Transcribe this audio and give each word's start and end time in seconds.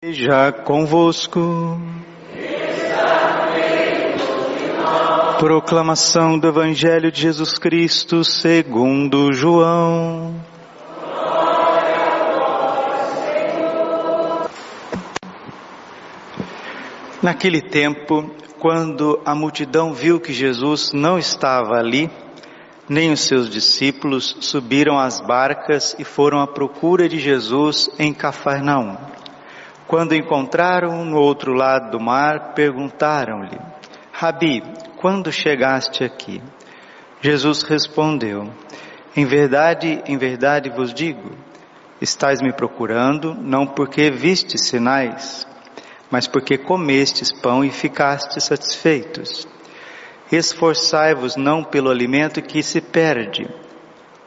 Já 0.00 0.52
convosco. 0.52 1.40
Proclamação 5.40 6.38
do 6.38 6.46
Evangelho 6.46 7.10
de 7.10 7.20
Jesus 7.22 7.58
Cristo 7.58 8.22
segundo 8.22 9.32
João. 9.32 10.40
Naquele 17.20 17.60
tempo, 17.60 18.30
quando 18.60 19.20
a 19.24 19.34
multidão 19.34 19.92
viu 19.92 20.20
que 20.20 20.32
Jesus 20.32 20.92
não 20.92 21.18
estava 21.18 21.74
ali, 21.74 22.08
nem 22.88 23.10
os 23.10 23.22
seus 23.22 23.50
discípulos 23.50 24.36
subiram 24.42 24.96
às 24.96 25.20
barcas 25.20 25.96
e 25.98 26.04
foram 26.04 26.40
à 26.40 26.46
procura 26.46 27.08
de 27.08 27.18
Jesus 27.18 27.90
em 27.98 28.14
Cafarnaum. 28.14 29.17
Quando 29.88 30.14
encontraram 30.14 31.02
no 31.02 31.18
outro 31.18 31.54
lado 31.54 31.92
do 31.92 31.98
mar, 31.98 32.52
perguntaram-lhe: 32.52 33.58
Rabi, 34.12 34.62
quando 34.98 35.32
chegaste 35.32 36.04
aqui? 36.04 36.42
Jesus 37.22 37.62
respondeu: 37.62 38.52
Em 39.16 39.24
verdade, 39.24 40.02
em 40.06 40.18
verdade 40.18 40.68
vos 40.68 40.92
digo, 40.92 41.30
estais 42.02 42.42
me 42.42 42.52
procurando 42.52 43.34
não 43.34 43.66
porque 43.66 44.10
vistes 44.10 44.68
sinais, 44.68 45.46
mas 46.10 46.26
porque 46.26 46.58
comestes 46.58 47.32
pão 47.32 47.64
e 47.64 47.70
ficastes 47.70 48.44
satisfeitos. 48.44 49.48
Esforçai-vos 50.30 51.34
não 51.34 51.64
pelo 51.64 51.88
alimento 51.88 52.42
que 52.42 52.62
se 52.62 52.82
perde, 52.82 53.48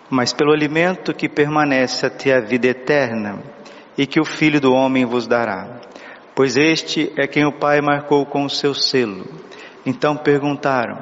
mas 0.10 0.34
pelo 0.34 0.54
alimento 0.54 1.14
que 1.14 1.30
permanece 1.30 2.04
até 2.08 2.36
a 2.36 2.40
vida 2.40 2.66
eterna, 2.66 3.44
e 3.98 4.06
que 4.06 4.20
o 4.20 4.26
Filho 4.26 4.60
do 4.60 4.74
Homem 4.74 5.06
vos 5.06 5.28
dará. 5.28 5.82
Pois 6.36 6.56
este 6.56 7.12
é 7.18 7.28
quem 7.28 7.46
o 7.46 7.52
Pai 7.52 7.82
marcou 7.82 8.26
com 8.26 8.46
o 8.46 8.50
seu 8.50 8.74
selo. 8.74 9.26
Então 9.86 10.16
perguntaram: 10.16 10.98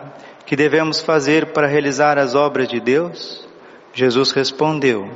Que 0.46 0.56
devemos 0.56 1.02
fazer 1.02 1.54
para 1.54 1.68
realizar 1.68 2.18
as 2.18 2.36
obras 2.36 2.68
de 2.68 2.80
Deus? 2.80 3.48
Jesus 3.94 4.32
respondeu: 4.32 5.10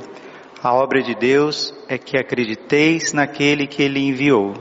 A 0.62 0.72
obra 0.72 1.02
de 1.02 1.14
Deus 1.14 1.74
é 1.88 1.98
que 1.98 2.16
acrediteis 2.16 3.12
naquele 3.12 3.66
que 3.66 3.82
ele 3.82 4.00
enviou. 4.00 4.54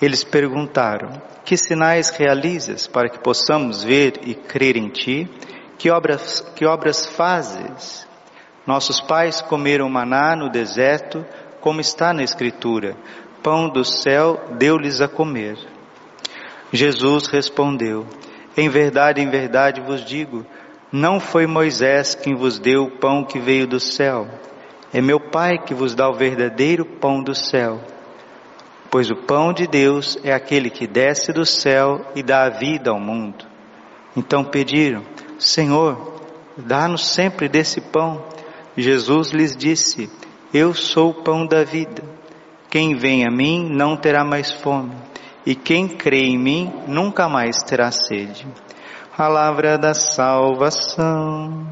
Eles 0.00 0.22
perguntaram: 0.22 1.20
Que 1.44 1.56
sinais 1.56 2.10
realizas 2.10 2.86
para 2.86 3.08
que 3.08 3.18
possamos 3.18 3.82
ver 3.82 4.20
e 4.22 4.34
crer 4.34 4.76
em 4.76 4.88
ti? 4.88 5.28
Que 5.76 5.90
obras, 5.90 6.40
que 6.54 6.64
obras 6.64 7.06
fazes? 7.06 8.06
Nossos 8.66 9.00
pais 9.00 9.40
comeram 9.40 9.88
maná 9.88 10.36
no 10.36 10.50
deserto, 10.50 11.24
como 11.60 11.80
está 11.80 12.12
na 12.12 12.22
Escritura: 12.22 12.96
Pão 13.42 13.68
do 13.68 13.84
céu 13.84 14.40
deu-lhes 14.58 15.00
a 15.00 15.08
comer. 15.08 15.56
Jesus 16.72 17.26
respondeu: 17.26 18.06
Em 18.56 18.68
verdade, 18.68 19.20
em 19.20 19.28
verdade 19.28 19.80
vos 19.80 20.04
digo, 20.04 20.44
não 20.92 21.20
foi 21.20 21.46
Moisés 21.46 22.14
quem 22.14 22.34
vos 22.34 22.58
deu 22.58 22.84
o 22.84 22.90
pão 22.90 23.24
que 23.24 23.38
veio 23.38 23.66
do 23.66 23.78
céu, 23.78 24.28
é 24.92 25.00
meu 25.00 25.20
Pai 25.20 25.58
que 25.58 25.72
vos 25.72 25.94
dá 25.94 26.08
o 26.08 26.14
verdadeiro 26.14 26.84
pão 26.84 27.22
do 27.22 27.34
céu. 27.34 27.80
Pois 28.90 29.08
o 29.08 29.14
pão 29.14 29.52
de 29.52 29.68
Deus 29.68 30.18
é 30.24 30.32
aquele 30.32 30.68
que 30.68 30.84
desce 30.84 31.32
do 31.32 31.46
céu 31.46 32.04
e 32.16 32.24
dá 32.24 32.42
a 32.42 32.50
vida 32.50 32.90
ao 32.90 32.98
mundo. 32.98 33.46
Então 34.16 34.42
pediram: 34.42 35.04
Senhor, 35.38 36.20
dá-nos 36.56 37.06
sempre 37.06 37.48
desse 37.48 37.80
pão. 37.80 38.24
Jesus 38.76 39.30
lhes 39.30 39.56
disse: 39.56 40.10
Eu 40.52 40.74
sou 40.74 41.10
o 41.10 41.14
pão 41.14 41.46
da 41.46 41.62
vida. 41.62 42.02
Quem 42.68 42.96
vem 42.96 43.24
a 43.24 43.30
mim 43.30 43.68
não 43.70 43.96
terá 43.96 44.24
mais 44.24 44.50
fome, 44.50 44.94
e 45.46 45.54
quem 45.54 45.86
crê 45.86 46.24
em 46.24 46.38
mim 46.38 46.72
nunca 46.88 47.28
mais 47.28 47.56
terá 47.62 47.90
sede. 47.92 48.46
Palavra 49.16 49.76
da 49.76 49.94
salvação. 49.94 51.66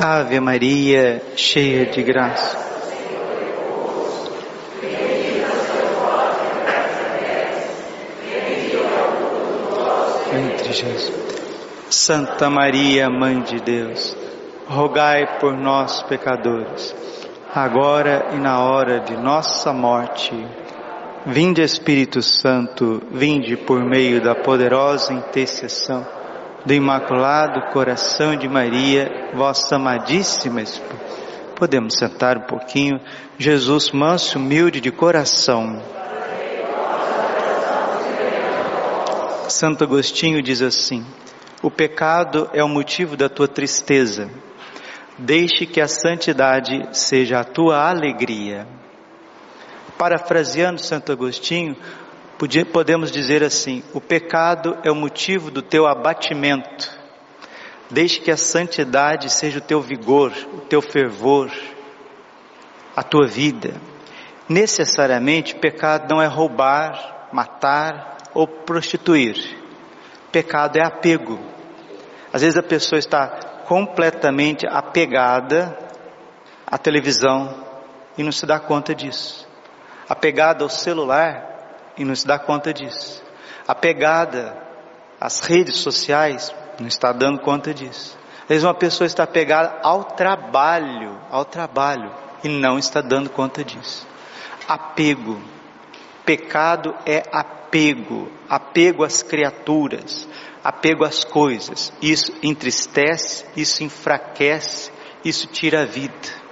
Ave 0.00 0.40
Maria, 0.40 1.22
cheia 1.36 1.86
de 1.86 2.02
graça. 2.02 2.56
Entre 10.32 10.72
Jesus. 10.72 11.12
Santa 11.90 12.48
Maria, 12.48 13.10
Mãe 13.10 13.40
de 13.42 13.60
Deus, 13.60 14.16
rogai 14.66 15.38
por 15.38 15.56
nós, 15.56 16.02
pecadores, 16.04 16.94
agora 17.54 18.30
e 18.32 18.36
na 18.36 18.60
hora 18.60 19.00
de 19.00 19.16
nossa 19.16 19.72
morte. 19.72 20.32
Vinde, 21.26 21.62
Espírito 21.62 22.22
Santo, 22.22 23.02
vinde 23.10 23.56
por 23.56 23.82
meio 23.84 24.22
da 24.22 24.34
poderosa 24.34 25.12
intercessão 25.12 26.06
do 26.64 26.72
Imaculado 26.72 27.72
Coração 27.72 28.36
de 28.36 28.48
Maria, 28.48 29.30
vossa 29.34 29.76
amadíssima 29.76 30.62
esposa. 30.62 31.24
Podemos 31.54 31.96
sentar 31.96 32.38
um 32.38 32.46
pouquinho. 32.46 32.98
Jesus, 33.38 33.90
manso, 33.92 34.38
humilde 34.38 34.80
de 34.80 34.90
coração. 34.90 35.80
Santo 39.48 39.84
Agostinho 39.84 40.42
diz 40.42 40.62
assim: 40.62 41.06
O 41.62 41.70
pecado 41.70 42.50
é 42.52 42.64
o 42.64 42.68
motivo 42.68 43.16
da 43.16 43.28
tua 43.28 43.46
tristeza. 43.46 44.28
Deixe 45.16 45.64
que 45.64 45.80
a 45.80 45.86
santidade 45.86 46.88
seja 46.92 47.38
a 47.38 47.44
tua 47.44 47.88
alegria. 47.88 48.66
Parafraseando 49.96 50.80
Santo 50.80 51.12
Agostinho, 51.12 51.76
podemos 52.72 53.12
dizer 53.12 53.44
assim: 53.44 53.84
o 53.92 54.00
pecado 54.00 54.76
é 54.82 54.90
o 54.90 54.94
motivo 54.94 55.52
do 55.52 55.62
teu 55.62 55.86
abatimento. 55.86 56.90
Deixe 57.88 58.20
que 58.20 58.30
a 58.30 58.36
santidade 58.36 59.30
seja 59.30 59.58
o 59.58 59.62
teu 59.62 59.80
vigor, 59.80 60.32
o 60.52 60.60
teu 60.62 60.82
fervor, 60.82 61.48
a 62.96 63.02
tua 63.04 63.28
vida. 63.28 63.80
Necessariamente, 64.48 65.54
pecado 65.54 66.12
não 66.12 66.20
é 66.20 66.26
roubar, 66.26 67.28
matar 67.32 68.16
ou 68.34 68.48
prostituir. 68.48 69.36
Pecado 70.32 70.76
é 70.76 70.84
apego. 70.84 71.38
Às 72.32 72.42
vezes 72.42 72.56
a 72.56 72.62
pessoa 72.64 72.98
está 72.98 73.53
completamente 73.66 74.66
apegada 74.66 75.76
à 76.66 76.78
televisão 76.78 77.64
e 78.16 78.22
não 78.22 78.32
se 78.32 78.46
dá 78.46 78.58
conta 78.58 78.94
disso. 78.94 79.46
Apegada 80.08 80.64
ao 80.64 80.68
celular 80.68 81.92
e 81.96 82.04
não 82.04 82.14
se 82.14 82.26
dá 82.26 82.38
conta 82.38 82.72
disso. 82.72 83.22
Apegada 83.66 84.56
às 85.20 85.40
redes 85.40 85.78
sociais, 85.78 86.54
não 86.78 86.86
está 86.86 87.12
dando 87.12 87.40
conta 87.40 87.72
disso. 87.72 88.18
Às 88.42 88.48
vezes 88.48 88.64
uma 88.64 88.74
pessoa 88.74 89.06
está 89.06 89.22
apegada 89.22 89.80
ao 89.82 90.04
trabalho, 90.04 91.18
ao 91.30 91.44
trabalho, 91.44 92.12
e 92.42 92.48
não 92.48 92.78
está 92.78 93.00
dando 93.00 93.30
conta 93.30 93.64
disso. 93.64 94.06
Apego. 94.68 95.40
Pecado 96.24 96.94
é 97.04 97.22
apego, 97.32 98.30
apego 98.48 99.04
às 99.04 99.22
criaturas, 99.22 100.26
apego 100.64 101.04
às 101.04 101.22
coisas. 101.22 101.92
Isso 102.00 102.32
entristece, 102.42 103.44
isso 103.54 103.84
enfraquece, 103.84 104.90
isso 105.22 105.46
tira 105.46 105.82
a 105.82 105.84
vida. 105.84 106.42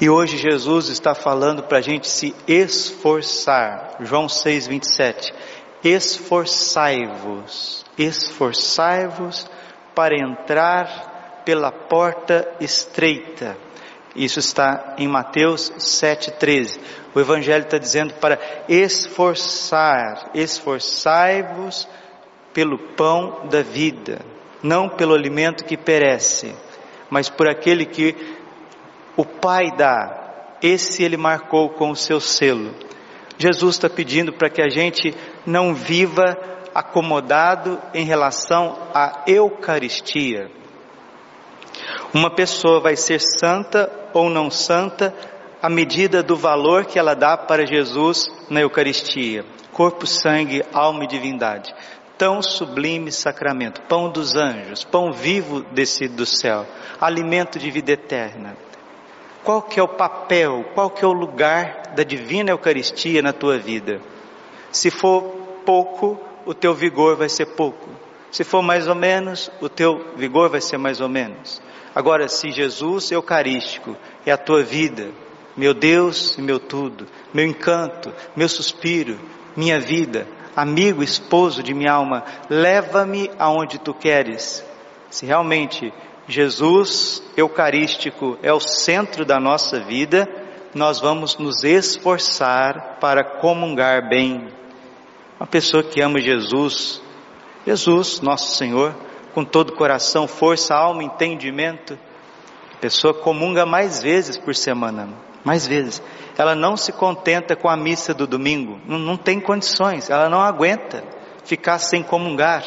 E 0.00 0.08
hoje 0.08 0.38
Jesus 0.38 0.88
está 0.88 1.14
falando 1.14 1.64
para 1.64 1.78
a 1.78 1.82
gente 1.82 2.08
se 2.08 2.34
esforçar. 2.48 3.98
João 4.00 4.28
6, 4.28 4.66
27. 4.66 5.32
Esforçai-vos, 5.84 7.84
esforçai-vos 7.96 9.48
para 9.94 10.16
entrar 10.16 11.42
pela 11.44 11.70
porta 11.70 12.50
estreita. 12.58 13.56
Isso 14.16 14.38
está 14.38 14.94
em 14.96 15.06
Mateus 15.06 15.70
7,13. 15.78 16.80
O 17.14 17.20
Evangelho 17.20 17.64
está 17.64 17.78
dizendo 17.78 18.14
para 18.14 18.38
esforçar, 18.68 20.30
esforçai-vos 20.34 21.86
pelo 22.54 22.78
pão 22.78 23.48
da 23.50 23.60
vida, 23.60 24.24
não 24.62 24.88
pelo 24.88 25.12
alimento 25.12 25.64
que 25.64 25.76
perece, 25.76 26.54
mas 27.10 27.28
por 27.28 27.48
aquele 27.48 27.84
que 27.84 28.16
o 29.16 29.24
Pai 29.24 29.70
dá. 29.76 30.22
Esse 30.62 31.02
ele 31.02 31.16
marcou 31.16 31.68
com 31.70 31.90
o 31.90 31.96
seu 31.96 32.20
selo. 32.20 32.74
Jesus 33.36 33.74
está 33.74 33.90
pedindo 33.90 34.32
para 34.32 34.48
que 34.48 34.62
a 34.62 34.68
gente 34.68 35.14
não 35.44 35.74
viva 35.74 36.38
acomodado 36.74 37.78
em 37.92 38.04
relação 38.04 38.78
à 38.94 39.24
Eucaristia. 39.26 40.50
Uma 42.14 42.30
pessoa 42.30 42.80
vai 42.80 42.96
ser 42.96 43.20
santa 43.20 43.90
ou 44.12 44.30
não 44.30 44.50
santa 44.50 45.12
à 45.60 45.68
medida 45.68 46.22
do 46.22 46.36
valor 46.36 46.84
que 46.84 46.98
ela 46.98 47.14
dá 47.14 47.36
para 47.36 47.66
Jesus 47.66 48.30
na 48.48 48.60
Eucaristia. 48.60 49.44
Corpo, 49.72 50.06
sangue, 50.06 50.62
alma 50.72 51.04
e 51.04 51.08
divindade. 51.08 51.74
Tão 52.16 52.40
sublime 52.40 53.10
sacramento, 53.10 53.80
pão 53.82 54.08
dos 54.08 54.36
anjos, 54.36 54.84
pão 54.84 55.12
vivo 55.12 55.62
descido 55.72 56.16
do 56.16 56.26
céu, 56.26 56.66
alimento 57.00 57.58
de 57.58 57.70
vida 57.70 57.92
eterna. 57.92 58.56
Qual 59.42 59.60
que 59.60 59.78
é 59.78 59.82
o 59.82 59.88
papel, 59.88 60.64
qual 60.74 60.88
que 60.88 61.04
é 61.04 61.08
o 61.08 61.12
lugar 61.12 61.92
da 61.94 62.02
divina 62.02 62.50
Eucaristia 62.50 63.20
na 63.20 63.32
tua 63.32 63.58
vida? 63.58 64.00
Se 64.70 64.90
for 64.90 65.22
pouco, 65.66 66.18
o 66.46 66.54
teu 66.54 66.72
vigor 66.72 67.16
vai 67.16 67.28
ser 67.28 67.46
pouco. 67.46 67.88
Se 68.30 68.42
for 68.42 68.62
mais 68.62 68.88
ou 68.88 68.94
menos, 68.94 69.50
o 69.60 69.68
teu 69.68 70.12
vigor 70.16 70.50
vai 70.50 70.60
ser 70.60 70.78
mais 70.78 71.00
ou 71.00 71.08
menos. 71.08 71.60
Agora, 71.94 72.26
se 72.28 72.50
Jesus 72.50 73.12
Eucarístico 73.12 73.96
é 74.26 74.32
a 74.32 74.36
tua 74.36 74.62
vida, 74.62 75.10
meu 75.56 75.72
Deus 75.72 76.36
e 76.36 76.42
meu 76.42 76.58
tudo, 76.58 77.06
meu 77.32 77.44
encanto, 77.46 78.12
meu 78.34 78.48
suspiro, 78.48 79.18
minha 79.56 79.78
vida, 79.78 80.26
amigo, 80.56 81.02
esposo 81.02 81.62
de 81.62 81.74
minha 81.74 81.92
alma, 81.92 82.24
leva-me 82.48 83.30
aonde 83.38 83.78
tu 83.78 83.92
queres. 83.92 84.64
Se 85.10 85.26
realmente 85.26 85.92
Jesus 86.26 87.22
Eucarístico 87.36 88.38
é 88.42 88.52
o 88.52 88.60
centro 88.60 89.24
da 89.24 89.38
nossa 89.38 89.80
vida, 89.80 90.28
nós 90.74 91.00
vamos 91.00 91.36
nos 91.36 91.62
esforçar 91.62 92.98
para 93.00 93.22
comungar 93.22 94.08
bem. 94.08 94.48
Uma 95.38 95.46
pessoa 95.46 95.82
que 95.82 96.00
ama 96.00 96.20
Jesus, 96.20 97.00
Jesus, 97.66 98.20
nosso 98.20 98.56
Senhor, 98.56 98.94
com 99.34 99.44
todo 99.44 99.70
o 99.70 99.76
coração, 99.76 100.26
força, 100.26 100.74
alma, 100.74 101.02
entendimento, 101.02 101.98
a 102.72 102.76
pessoa 102.76 103.14
comunga 103.14 103.66
mais 103.66 104.02
vezes 104.02 104.36
por 104.36 104.54
semana, 104.54 105.08
mais 105.44 105.66
vezes. 105.66 106.02
Ela 106.36 106.54
não 106.54 106.76
se 106.76 106.90
contenta 106.92 107.54
com 107.54 107.68
a 107.68 107.76
missa 107.76 108.14
do 108.14 108.26
domingo, 108.26 108.80
não, 108.86 108.98
não 108.98 109.16
tem 109.16 109.38
condições, 109.38 110.10
ela 110.10 110.28
não 110.28 110.40
aguenta 110.40 111.04
ficar 111.44 111.78
sem 111.78 112.02
comungar, 112.02 112.64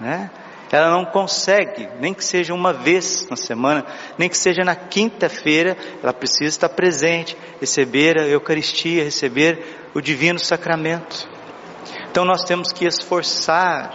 né? 0.00 0.30
Ela 0.70 0.90
não 0.90 1.04
consegue, 1.06 1.88
nem 1.98 2.12
que 2.12 2.22
seja 2.22 2.52
uma 2.52 2.74
vez 2.74 3.26
na 3.30 3.36
semana, 3.36 3.86
nem 4.18 4.28
que 4.28 4.36
seja 4.36 4.62
na 4.64 4.74
quinta-feira, 4.74 5.76
ela 6.02 6.12
precisa 6.12 6.44
estar 6.44 6.68
presente, 6.68 7.36
receber 7.58 8.18
a 8.18 8.26
Eucaristia, 8.26 9.04
receber 9.04 9.90
o 9.94 10.00
divino 10.00 10.38
sacramento. 10.38 11.26
Então 12.10 12.24
nós 12.24 12.44
temos 12.44 12.70
que 12.70 12.84
esforçar. 12.84 13.90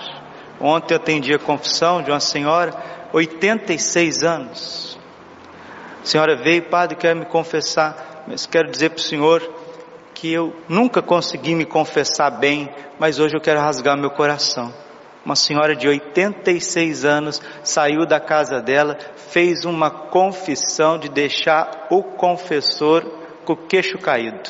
Ontem 0.60 0.96
eu 0.96 0.98
atendi 0.98 1.34
a 1.34 1.40
confissão 1.40 2.02
de 2.02 2.10
uma 2.10 2.20
senhora, 2.20 2.74
86 3.12 4.24
anos. 4.24 4.93
A 6.04 6.06
senhora 6.06 6.36
veio, 6.36 6.70
padre, 6.70 6.96
quer 6.96 7.16
me 7.16 7.26
confessar, 7.26 8.24
mas 8.28 8.46
quero 8.46 8.70
dizer 8.70 8.90
para 8.90 9.00
o 9.00 9.02
senhor 9.02 9.54
que 10.14 10.32
eu 10.32 10.56
nunca 10.70 11.02
consegui 11.02 11.56
me 11.56 11.66
confessar 11.66 12.30
bem, 12.30 12.70
mas 13.00 13.20
hoje 13.20 13.36
eu 13.36 13.42
quero 13.42 13.60
rasgar 13.60 13.98
meu 13.98 14.12
coração 14.12 14.72
uma 15.26 15.36
senhora 15.36 15.76
de 15.76 15.88
86 15.88 17.06
anos 17.06 17.42
saiu 17.64 18.06
da 18.06 18.20
casa 18.20 18.62
dela, 18.62 18.98
fez 19.16 19.64
uma 19.64 19.90
confissão 19.90 20.98
de 20.98 21.08
deixar 21.08 21.88
o 21.90 22.04
confessor 22.04 23.04
com 23.46 23.54
o 23.54 23.58
queixo 23.58 23.98
caído. 23.98 24.50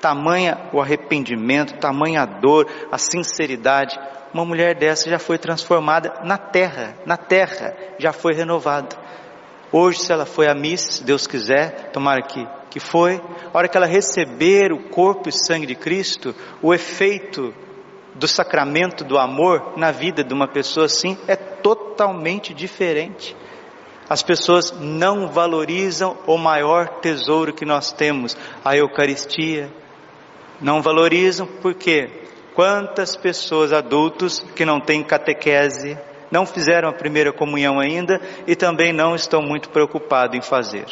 Tamanha 0.00 0.58
o 0.72 0.80
arrependimento, 0.80 1.78
tamanha 1.78 2.22
a 2.22 2.26
dor, 2.26 2.66
a 2.90 2.98
sinceridade. 2.98 3.98
Uma 4.32 4.44
mulher 4.44 4.74
dessa 4.74 5.10
já 5.10 5.18
foi 5.18 5.38
transformada 5.38 6.20
na 6.24 6.38
terra, 6.38 6.94
na 7.04 7.16
terra, 7.16 7.74
já 7.98 8.12
foi 8.12 8.34
renovada. 8.34 8.96
Hoje, 9.72 9.98
se 9.98 10.12
ela 10.12 10.24
foi 10.24 10.48
à 10.48 10.54
missa, 10.54 11.02
Deus 11.04 11.26
quiser, 11.26 11.90
tomara 11.92 12.22
que, 12.22 12.46
que 12.70 12.78
foi, 12.78 13.20
a 13.52 13.58
hora 13.58 13.68
que 13.68 13.76
ela 13.76 13.86
receber 13.86 14.72
o 14.72 14.88
corpo 14.88 15.28
e 15.28 15.32
sangue 15.32 15.66
de 15.66 15.74
Cristo, 15.74 16.34
o 16.62 16.72
efeito 16.72 17.52
do 18.14 18.26
sacramento 18.26 19.04
do 19.04 19.18
amor 19.18 19.74
na 19.76 19.90
vida 19.90 20.24
de 20.24 20.32
uma 20.32 20.48
pessoa 20.48 20.86
assim 20.86 21.18
é 21.26 21.36
totalmente 21.36 22.54
diferente. 22.54 23.36
As 24.08 24.22
pessoas 24.22 24.72
não 24.80 25.28
valorizam 25.28 26.16
o 26.26 26.38
maior 26.38 27.00
tesouro 27.00 27.52
que 27.52 27.64
nós 27.64 27.92
temos, 27.92 28.36
a 28.64 28.76
Eucaristia. 28.76 29.68
Não 30.60 30.80
valorizam 30.80 31.46
porque 31.60 32.08
quantas 32.54 33.16
pessoas 33.16 33.72
adultos 33.72 34.40
que 34.54 34.64
não 34.64 34.80
têm 34.80 35.02
catequese, 35.02 35.98
não 36.36 36.44
fizeram 36.44 36.90
a 36.90 36.92
primeira 36.92 37.32
comunhão 37.32 37.80
ainda 37.80 38.20
e 38.46 38.54
também 38.54 38.92
não 38.92 39.14
estão 39.14 39.40
muito 39.40 39.70
preocupados 39.70 40.36
em 40.36 40.42
fazer. 40.42 40.84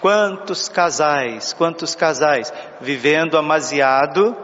Quantos 0.00 0.68
casais, 0.68 1.52
quantos 1.52 1.94
casais 1.94 2.50
vivendo 2.80 3.36
amasiado 3.36 4.34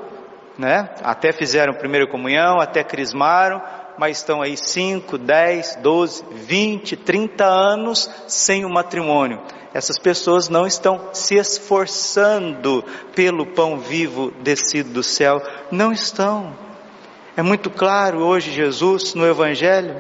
né? 0.61 0.91
Até 1.03 1.33
fizeram 1.33 1.73
primeira 1.73 2.07
comunhão, 2.07 2.61
até 2.61 2.85
crismaram, 2.85 3.63
mas 3.97 4.19
estão 4.19 4.43
aí 4.43 4.59
5, 4.59 5.17
10, 5.17 5.77
12, 5.77 6.25
20, 6.33 6.97
30 6.99 7.45
anos 7.47 8.11
sem 8.29 8.67
o 8.67 8.69
matrimônio. 8.69 9.41
Essas 9.73 9.99
pessoas 9.99 10.51
não 10.51 10.67
estão 10.67 11.09
se 11.15 11.37
esforçando 11.37 12.85
pelo 13.15 13.47
pão 13.55 13.79
vivo 13.79 14.31
descido 14.43 14.91
do 14.91 15.03
céu, 15.03 15.41
não 15.71 15.93
estão. 15.93 16.70
É 17.41 17.43
muito 17.43 17.71
claro 17.71 18.19
hoje 18.19 18.53
Jesus 18.53 19.15
no 19.15 19.27
Evangelho, 19.27 19.97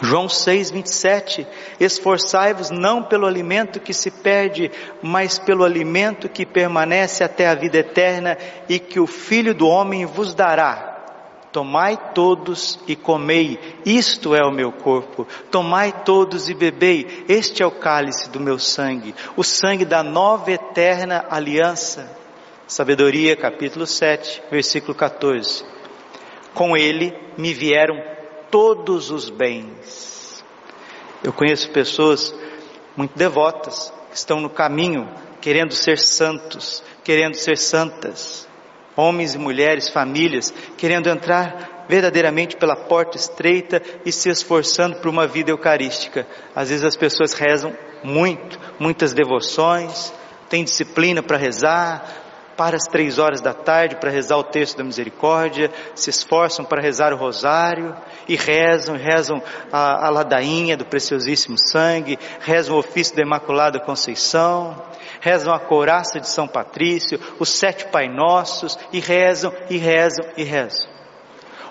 João 0.00 0.28
6, 0.28 0.70
27, 0.70 1.44
esforçai-vos 1.80 2.70
não 2.70 3.02
pelo 3.02 3.26
alimento 3.26 3.80
que 3.80 3.92
se 3.92 4.12
perde, 4.12 4.70
mas 5.02 5.36
pelo 5.36 5.64
alimento 5.64 6.28
que 6.28 6.46
permanece 6.46 7.24
até 7.24 7.48
a 7.48 7.54
vida 7.56 7.78
eterna 7.78 8.38
e 8.68 8.78
que 8.78 9.00
o 9.00 9.08
Filho 9.08 9.52
do 9.52 9.66
Homem 9.66 10.06
vos 10.06 10.34
dará. 10.34 11.02
Tomai 11.50 11.98
todos 12.14 12.78
e 12.86 12.94
comei, 12.94 13.58
isto 13.84 14.36
é 14.36 14.46
o 14.46 14.52
meu 14.52 14.70
corpo. 14.70 15.26
Tomai 15.50 15.92
todos 16.04 16.48
e 16.48 16.54
bebei, 16.54 17.24
este 17.28 17.60
é 17.60 17.66
o 17.66 17.72
cálice 17.72 18.30
do 18.30 18.38
meu 18.38 18.60
sangue, 18.60 19.12
o 19.36 19.42
sangue 19.42 19.84
da 19.84 20.00
nova 20.00 20.52
eterna 20.52 21.24
aliança. 21.28 22.22
Sabedoria, 22.66 23.36
capítulo 23.36 23.86
7, 23.86 24.42
versículo 24.50 24.94
14. 24.94 25.62
Com 26.54 26.74
ele 26.74 27.14
me 27.36 27.52
vieram 27.52 28.02
todos 28.50 29.10
os 29.10 29.28
bens. 29.28 30.42
Eu 31.22 31.30
conheço 31.30 31.70
pessoas 31.70 32.34
muito 32.96 33.16
devotas 33.18 33.92
que 34.10 34.16
estão 34.16 34.40
no 34.40 34.48
caminho 34.48 35.06
querendo 35.42 35.74
ser 35.74 35.98
santos, 35.98 36.82
querendo 37.02 37.34
ser 37.34 37.58
santas. 37.58 38.48
Homens 38.96 39.34
e 39.34 39.38
mulheres, 39.38 39.90
famílias, 39.90 40.50
querendo 40.78 41.10
entrar 41.10 41.84
verdadeiramente 41.86 42.56
pela 42.56 42.76
porta 42.76 43.18
estreita 43.18 43.82
e 44.06 44.10
se 44.10 44.30
esforçando 44.30 44.96
por 45.00 45.08
uma 45.08 45.26
vida 45.26 45.50
eucarística. 45.50 46.26
Às 46.54 46.70
vezes 46.70 46.84
as 46.84 46.96
pessoas 46.96 47.34
rezam 47.34 47.76
muito, 48.02 48.58
muitas 48.78 49.12
devoções, 49.12 50.14
têm 50.48 50.64
disciplina 50.64 51.22
para 51.22 51.36
rezar, 51.36 52.23
para 52.56 52.76
as 52.76 52.84
três 52.84 53.18
horas 53.18 53.40
da 53.40 53.52
tarde 53.52 53.96
para 53.96 54.10
rezar 54.10 54.36
o 54.36 54.44
texto 54.44 54.78
da 54.78 54.84
misericórdia, 54.84 55.70
se 55.94 56.10
esforçam 56.10 56.64
para 56.64 56.82
rezar 56.82 57.12
o 57.12 57.16
rosário 57.16 57.96
e 58.28 58.36
rezam, 58.36 58.96
rezam 58.96 59.42
a, 59.72 60.06
a 60.06 60.10
ladainha 60.10 60.76
do 60.76 60.84
preciosíssimo 60.84 61.56
sangue, 61.58 62.18
rezam 62.40 62.76
o 62.76 62.78
ofício 62.78 63.16
da 63.16 63.22
Imaculada 63.22 63.80
Conceição, 63.80 64.82
rezam 65.20 65.52
a 65.52 65.58
couraça 65.58 66.20
de 66.20 66.28
São 66.28 66.46
Patrício, 66.46 67.20
os 67.38 67.48
sete 67.48 67.86
Pai 67.86 68.08
Nossos 68.08 68.78
e 68.92 69.00
rezam 69.00 69.52
e 69.68 69.76
rezam 69.76 70.26
e 70.36 70.44
rezam. 70.44 70.88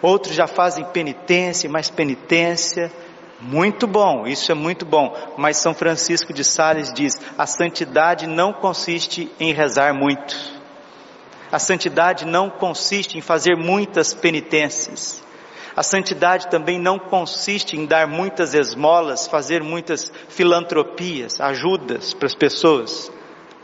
Outros 0.02 0.36
já 0.36 0.48
fazem 0.48 0.84
penitência, 0.86 1.70
mais 1.70 1.90
penitência, 1.90 2.92
muito 3.40 3.86
bom, 3.86 4.26
isso 4.26 4.52
é 4.52 4.56
muito 4.56 4.86
bom, 4.86 5.14
mas 5.38 5.58
São 5.58 5.74
Francisco 5.74 6.34
de 6.34 6.44
Sales 6.44 6.94
diz: 6.94 7.20
a 7.38 7.46
santidade 7.46 8.26
não 8.26 8.54
consiste 8.54 9.30
em 9.40 9.54
rezar 9.54 9.94
muito. 9.94 10.63
A 11.54 11.60
santidade 11.60 12.26
não 12.26 12.50
consiste 12.50 13.16
em 13.16 13.22
fazer 13.22 13.56
muitas 13.56 14.12
penitências. 14.12 15.24
A 15.76 15.84
santidade 15.84 16.48
também 16.48 16.80
não 16.80 16.98
consiste 16.98 17.78
em 17.78 17.86
dar 17.86 18.08
muitas 18.08 18.56
esmolas, 18.56 19.28
fazer 19.28 19.62
muitas 19.62 20.12
filantropias, 20.30 21.40
ajudas 21.40 22.12
para 22.12 22.26
as 22.26 22.34
pessoas. 22.34 23.12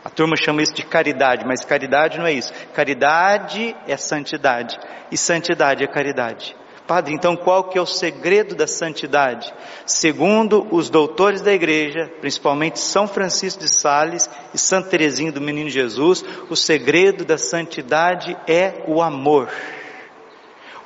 A 0.04 0.08
turma 0.08 0.36
chama 0.36 0.62
isso 0.62 0.72
de 0.72 0.84
caridade, 0.84 1.44
mas 1.44 1.64
caridade 1.64 2.16
não 2.16 2.26
é 2.26 2.32
isso. 2.32 2.52
Caridade 2.72 3.74
é 3.88 3.96
santidade 3.96 4.78
e 5.10 5.16
santidade 5.16 5.82
é 5.82 5.88
caridade. 5.88 6.54
Padre, 6.90 7.14
então 7.14 7.36
qual 7.36 7.62
que 7.62 7.78
é 7.78 7.80
o 7.80 7.86
segredo 7.86 8.56
da 8.56 8.66
santidade? 8.66 9.54
Segundo 9.86 10.66
os 10.72 10.90
doutores 10.90 11.40
da 11.40 11.52
igreja, 11.52 12.10
principalmente 12.20 12.80
São 12.80 13.06
Francisco 13.06 13.62
de 13.62 13.68
Sales 13.68 14.28
e 14.52 14.58
Santa 14.58 14.88
Teresinha 14.88 15.30
do 15.30 15.40
Menino 15.40 15.70
Jesus, 15.70 16.24
o 16.48 16.56
segredo 16.56 17.24
da 17.24 17.38
santidade 17.38 18.36
é 18.44 18.82
o 18.88 19.00
amor. 19.00 19.48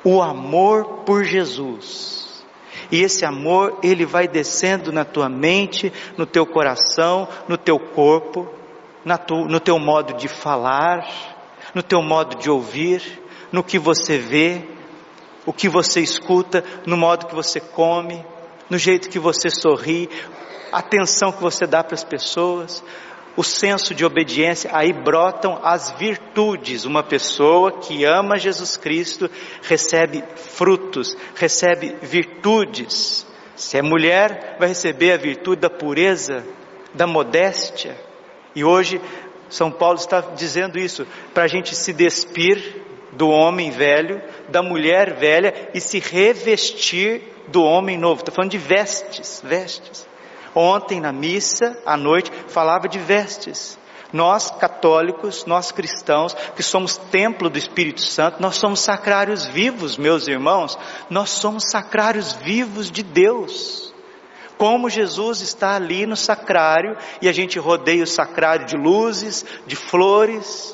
O 0.03 0.21
amor 0.21 1.01
por 1.07 1.23
Jesus. 1.23 2.45
E 2.91 3.01
esse 3.01 3.25
amor, 3.25 3.79
ele 3.81 4.05
vai 4.05 4.27
descendo 4.27 4.91
na 4.91 5.05
tua 5.05 5.27
mente, 5.27 5.91
no 6.15 6.27
teu 6.27 6.45
coração, 6.45 7.27
no 7.47 7.57
teu 7.57 7.79
corpo, 7.79 8.47
tu, 9.25 9.45
no 9.45 9.59
teu 9.59 9.79
modo 9.79 10.13
de 10.13 10.27
falar, 10.27 11.03
no 11.73 11.81
teu 11.81 12.03
modo 12.03 12.35
de 12.37 12.47
ouvir, 12.47 13.23
no 13.51 13.63
que 13.63 13.79
você 13.79 14.19
vê, 14.19 14.74
o 15.45 15.53
que 15.53 15.69
você 15.69 16.01
escuta, 16.01 16.63
no 16.85 16.97
modo 16.97 17.27
que 17.27 17.35
você 17.35 17.59
come, 17.59 18.25
no 18.69 18.77
jeito 18.77 19.09
que 19.09 19.19
você 19.19 19.49
sorri, 19.49 20.09
a 20.71 20.79
atenção 20.79 21.31
que 21.31 21.41
você 21.41 21.67
dá 21.67 21.83
para 21.83 21.95
as 21.95 22.03
pessoas, 22.03 22.83
o 23.37 23.43
senso 23.43 23.93
de 23.93 24.05
obediência, 24.05 24.69
aí 24.73 24.93
brotam 24.93 25.59
as 25.61 25.91
virtudes. 25.91 26.85
Uma 26.85 27.03
pessoa 27.03 27.79
que 27.79 28.05
ama 28.05 28.37
Jesus 28.37 28.77
Cristo 28.77 29.29
recebe 29.61 30.23
frutos, 30.35 31.15
recebe 31.35 31.95
virtudes. 32.01 33.25
Se 33.55 33.77
é 33.77 33.81
mulher, 33.81 34.55
vai 34.59 34.69
receber 34.69 35.11
a 35.11 35.17
virtude 35.17 35.61
da 35.61 35.69
pureza, 35.69 36.43
da 36.93 37.05
modéstia. 37.05 37.97
E 38.55 38.63
hoje, 38.63 39.01
São 39.49 39.69
Paulo 39.69 39.97
está 39.97 40.21
dizendo 40.21 40.79
isso, 40.79 41.05
para 41.33 41.43
a 41.43 41.47
gente 41.47 41.75
se 41.75 41.93
despir 41.93 42.81
do 43.11 43.29
homem 43.29 43.71
velho, 43.71 44.21
da 44.49 44.61
mulher 44.61 45.13
velha 45.15 45.69
e 45.73 45.81
se 45.81 45.99
revestir 45.99 47.21
do 47.47 47.63
homem 47.63 47.97
novo. 47.97 48.21
Está 48.21 48.31
falando 48.31 48.51
de 48.51 48.57
vestes, 48.57 49.41
vestes. 49.43 50.07
Ontem 50.53 51.01
na 51.01 51.11
missa, 51.11 51.77
à 51.85 51.97
noite, 51.97 52.31
falava 52.47 52.87
de 52.87 52.97
vestes. 52.97 53.77
Nós 54.13 54.49
católicos, 54.49 55.45
nós 55.45 55.71
cristãos, 55.71 56.33
que 56.55 56.63
somos 56.63 56.95
templo 56.95 57.49
do 57.49 57.57
Espírito 57.57 58.01
Santo, 58.01 58.41
nós 58.41 58.55
somos 58.55 58.79
sacrários 58.79 59.45
vivos, 59.45 59.97
meus 59.97 60.27
irmãos, 60.27 60.77
nós 61.09 61.31
somos 61.31 61.65
sacrários 61.69 62.31
vivos 62.31 62.89
de 62.89 63.03
Deus. 63.03 63.93
Como 64.57 64.89
Jesus 64.89 65.41
está 65.41 65.75
ali 65.75 66.05
no 66.05 66.15
sacrário 66.15 66.95
e 67.21 67.27
a 67.27 67.33
gente 67.33 67.59
rodeia 67.59 68.03
o 68.03 68.07
sacrário 68.07 68.65
de 68.65 68.77
luzes, 68.77 69.43
de 69.67 69.75
flores, 69.75 70.73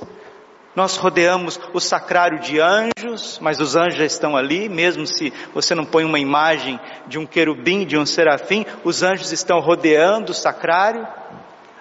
nós 0.76 0.96
rodeamos 0.96 1.60
o 1.74 1.80
sacrário 1.80 2.40
de 2.40 2.60
anjos, 2.60 3.40
mas 3.42 3.60
os 3.60 3.76
anjos 3.76 3.96
já 3.96 4.06
estão 4.06 4.38
ali, 4.38 4.70
mesmo 4.70 5.06
se 5.06 5.34
você 5.54 5.76
não 5.76 5.86
põe 5.86 6.06
uma 6.06 6.20
imagem 6.20 6.80
de 7.08 7.20
um 7.20 7.26
querubim, 7.26 7.86
de 7.86 7.98
um 7.98 8.06
serafim, 8.06 8.66
os 8.84 9.04
anjos 9.04 9.32
estão 9.32 9.60
rodeando 9.60 10.32
o 10.32 10.36
sacrário. 10.36 11.06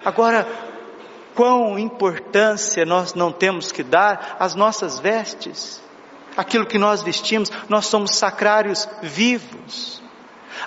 Agora, 0.03 0.47
quão 1.35 1.79
importância 1.79 2.85
nós 2.85 3.13
não 3.13 3.31
temos 3.31 3.71
que 3.71 3.83
dar 3.83 4.35
às 4.39 4.55
nossas 4.55 4.99
vestes, 4.99 5.81
aquilo 6.35 6.65
que 6.65 6.77
nós 6.77 7.01
vestimos, 7.01 7.51
nós 7.69 7.85
somos 7.85 8.15
sacrários 8.15 8.87
vivos. 9.01 10.01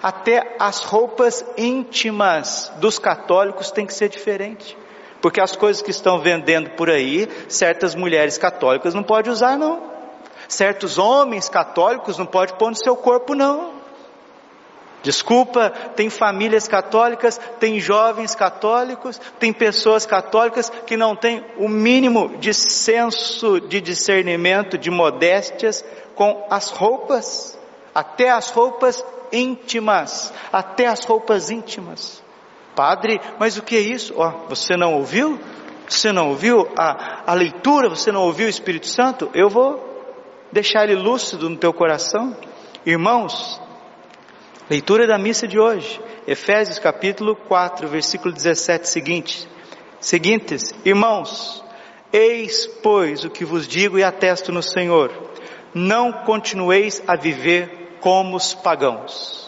Até 0.03 0.57
as 0.59 0.81
roupas 0.81 1.45
íntimas 1.57 2.73
dos 2.79 2.99
católicos 2.99 3.71
têm 3.71 3.87
que 3.87 3.95
ser 3.95 4.09
diferentes. 4.09 4.77
Porque 5.25 5.41
as 5.41 5.57
coisas 5.57 5.81
que 5.81 5.91
estão 5.91 6.21
vendendo 6.21 6.69
por 6.73 6.91
aí, 6.91 7.27
certas 7.49 7.95
mulheres 7.95 8.37
católicas 8.37 8.93
não 8.93 9.03
podem 9.03 9.33
usar 9.33 9.57
não. 9.57 9.83
Certos 10.47 10.99
homens 10.99 11.49
católicos 11.49 12.19
não 12.19 12.27
podem 12.27 12.55
pôr 12.57 12.69
no 12.69 12.77
seu 12.77 12.95
corpo 12.95 13.35
não. 13.35 13.73
Desculpa, 15.03 15.71
tem 15.97 16.11
famílias 16.11 16.69
católicas, 16.69 17.41
tem 17.59 17.81
jovens 17.81 18.35
católicos, 18.35 19.19
tem 19.39 19.51
pessoas 19.51 20.05
católicas 20.05 20.69
que 20.87 20.95
não 20.95 21.17
têm 21.17 21.43
o 21.57 21.71
mínimo 21.71 22.37
de 22.37 22.53
senso 22.53 23.59
de 23.63 23.81
discernimento, 23.81 24.77
de 24.77 24.91
modéstias 24.91 25.83
com 26.15 26.47
as 26.51 26.69
roupas, 26.69 27.59
até 27.95 28.29
as 28.29 28.51
roupas 28.51 29.03
íntimas, 29.33 30.35
até 30.53 30.87
as 30.87 31.03
roupas 31.03 31.49
íntimas. 31.49 32.24
Padre, 32.75 33.21
mas 33.39 33.57
o 33.57 33.63
que 33.63 33.77
é 33.77 33.81
isso? 33.81 34.15
Oh, 34.17 34.49
você 34.49 34.77
não 34.77 34.95
ouviu? 34.95 35.39
Você 35.89 36.13
não 36.13 36.31
ouviu 36.31 36.69
a, 36.77 37.31
a 37.31 37.35
leitura? 37.35 37.89
Você 37.89 38.11
não 38.11 38.23
ouviu 38.23 38.47
o 38.47 38.51
Espírito 38.51 38.87
Santo? 38.87 39.31
Eu 39.35 39.49
vou 39.49 39.83
deixar 40.51 40.85
ele 40.85 40.95
lúcido 40.95 41.49
no 41.49 41.57
teu 41.57 41.73
coração. 41.73 42.37
Irmãos, 42.85 43.61
leitura 44.69 45.07
da 45.07 45.19
missa 45.19 45.47
de 45.47 45.59
hoje, 45.59 46.01
Efésios 46.27 46.79
capítulo 46.79 47.37
4, 47.37 47.87
versículo 47.89 48.33
17 48.33 48.89
seguinte, 48.89 49.49
seguintes, 50.01 50.75
irmãos, 50.85 51.63
eis 52.13 52.67
pois 52.83 53.25
o 53.25 53.31
que 53.31 53.45
vos 53.45 53.69
digo 53.69 53.99
e 53.99 54.05
atesto 54.05 54.53
no 54.53 54.63
Senhor, 54.63 55.13
não 55.75 56.13
continueis 56.25 57.03
a 57.07 57.17
viver 57.17 57.99
como 58.01 58.37
os 58.37 58.55
pagãos 58.55 59.44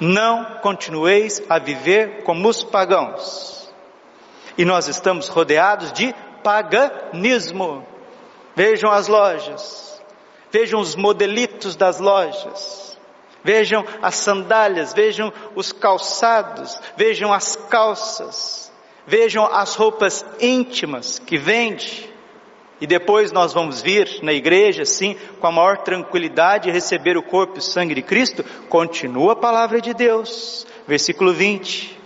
não 0.00 0.58
continueis 0.60 1.42
a 1.48 1.58
viver 1.58 2.22
como 2.22 2.48
os 2.48 2.62
pagãos. 2.62 3.72
E 4.56 4.64
nós 4.64 4.88
estamos 4.88 5.28
rodeados 5.28 5.92
de 5.92 6.14
paganismo. 6.42 7.86
Vejam 8.54 8.90
as 8.90 9.08
lojas, 9.08 10.00
vejam 10.52 10.80
os 10.80 10.94
modelitos 10.94 11.74
das 11.74 11.98
lojas, 11.98 12.96
vejam 13.42 13.84
as 14.00 14.14
sandálias, 14.14 14.92
vejam 14.92 15.32
os 15.56 15.72
calçados, 15.72 16.80
vejam 16.96 17.32
as 17.32 17.56
calças, 17.56 18.72
vejam 19.06 19.44
as 19.44 19.74
roupas 19.74 20.24
íntimas 20.40 21.18
que 21.18 21.36
vende. 21.36 22.13
E 22.84 22.86
depois 22.86 23.32
nós 23.32 23.54
vamos 23.54 23.80
vir 23.80 24.18
na 24.20 24.34
igreja, 24.34 24.84
sim, 24.84 25.16
com 25.40 25.46
a 25.46 25.50
maior 25.50 25.78
tranquilidade, 25.78 26.70
receber 26.70 27.16
o 27.16 27.22
corpo 27.22 27.54
e 27.56 27.58
o 27.60 27.62
sangue 27.62 27.94
de 27.94 28.02
Cristo. 28.02 28.44
Continua 28.68 29.32
a 29.32 29.36
palavra 29.36 29.80
de 29.80 29.94
Deus. 29.94 30.66
Versículo 30.86 31.32
20. 31.32 31.98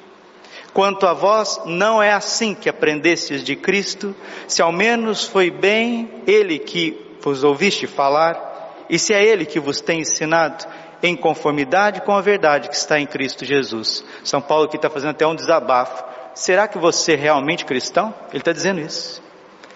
Quanto 0.72 1.04
a 1.04 1.12
vós, 1.12 1.60
não 1.66 2.00
é 2.00 2.12
assim 2.12 2.54
que 2.54 2.68
aprendestes 2.68 3.42
de 3.42 3.56
Cristo, 3.56 4.14
se 4.46 4.62
ao 4.62 4.70
menos 4.70 5.24
foi 5.24 5.50
bem 5.50 6.22
Ele 6.28 6.60
que 6.60 7.16
vos 7.20 7.42
ouviste 7.42 7.88
falar, 7.88 8.86
e 8.88 9.00
se 9.00 9.12
é 9.12 9.20
Ele 9.20 9.44
que 9.44 9.58
vos 9.58 9.80
tem 9.80 10.02
ensinado, 10.02 10.64
em 11.02 11.16
conformidade 11.16 12.02
com 12.02 12.12
a 12.12 12.20
verdade 12.20 12.68
que 12.68 12.76
está 12.76 13.00
em 13.00 13.06
Cristo 13.06 13.44
Jesus. 13.44 14.04
São 14.22 14.40
Paulo 14.40 14.66
aqui 14.66 14.76
está 14.76 14.88
fazendo 14.88 15.10
até 15.10 15.26
um 15.26 15.34
desabafo. 15.34 16.04
Será 16.36 16.68
que 16.68 16.78
você 16.78 17.14
é 17.14 17.16
realmente 17.16 17.64
cristão? 17.64 18.14
Ele 18.30 18.38
está 18.38 18.52
dizendo 18.52 18.80
isso. 18.80 19.26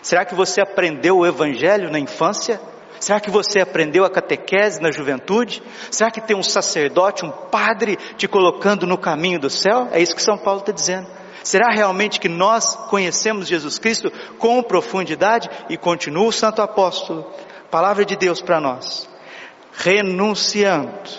Será 0.03 0.25
que 0.25 0.35
você 0.35 0.61
aprendeu 0.61 1.19
o 1.19 1.27
Evangelho 1.27 1.91
na 1.91 1.99
infância? 1.99 2.61
Será 2.99 3.21
que 3.21 3.31
você 3.31 3.61
aprendeu 3.61 4.05
a 4.05 4.11
catequese 4.11 4.81
na 4.81 4.91
juventude? 4.91 5.63
Será 5.91 6.11
que 6.11 6.21
tem 6.21 6.37
um 6.37 6.43
sacerdote, 6.43 7.25
um 7.25 7.31
padre 7.31 7.97
te 8.17 8.27
colocando 8.29 8.87
no 8.87 8.99
caminho 8.99 9.39
do 9.39 9.49
céu? 9.49 9.89
É 9.93 10.01
isso 10.01 10.15
que 10.15 10.23
São 10.23 10.37
Paulo 10.37 10.61
está 10.61 10.73
dizendo. 10.73 11.09
Será 11.43 11.73
realmente 11.73 12.21
que 12.21 12.29
nós 12.29 12.77
conhecemos 12.89 13.49
Jesus 13.49 13.79
Cristo 13.79 14.13
com 14.39 14.63
profundidade? 14.63 15.49
E 15.69 15.77
continua 15.77 16.29
o 16.29 16.33
Santo 16.33 16.63
Apóstolo, 16.63 17.29
palavra 17.71 18.05
de 18.05 18.17
Deus 18.17 18.41
para 18.41 18.61
nós, 18.61 19.09
renunciando 19.73 21.11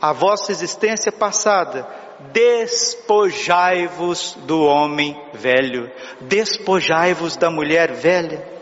à 0.00 0.12
vossa 0.12 0.52
existência 0.52 1.10
passada, 1.10 1.86
despojai-vos 2.32 4.38
do 4.46 4.64
homem 4.64 5.20
velho, 5.34 5.90
despojai-vos 6.20 7.36
da 7.36 7.50
mulher 7.50 7.92
velha, 7.92 8.56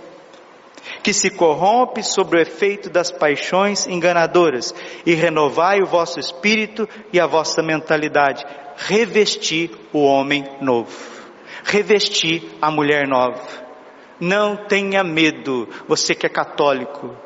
que 1.03 1.13
se 1.13 1.31
corrompe 1.31 2.03
sob 2.03 2.37
o 2.37 2.41
efeito 2.41 2.91
das 2.91 3.11
paixões 3.11 3.87
enganadoras, 3.87 4.75
e 5.07 5.15
renovai 5.15 5.81
o 5.81 5.87
vosso 5.87 6.19
espírito 6.19 6.89
e 7.13 7.21
a 7.21 7.27
vossa 7.27 7.63
mentalidade, 7.63 8.45
revesti 8.77 9.71
o 9.93 10.05
homem 10.05 10.45
novo, 10.61 10.93
revesti 11.63 12.51
a 12.61 12.71
mulher 12.71 13.07
nova. 13.07 13.41
Não 14.21 14.57
tenha 14.57 15.05
medo, 15.05 15.69
você 15.89 16.15
que 16.15 16.27
é 16.27 16.29
católico, 16.29 17.17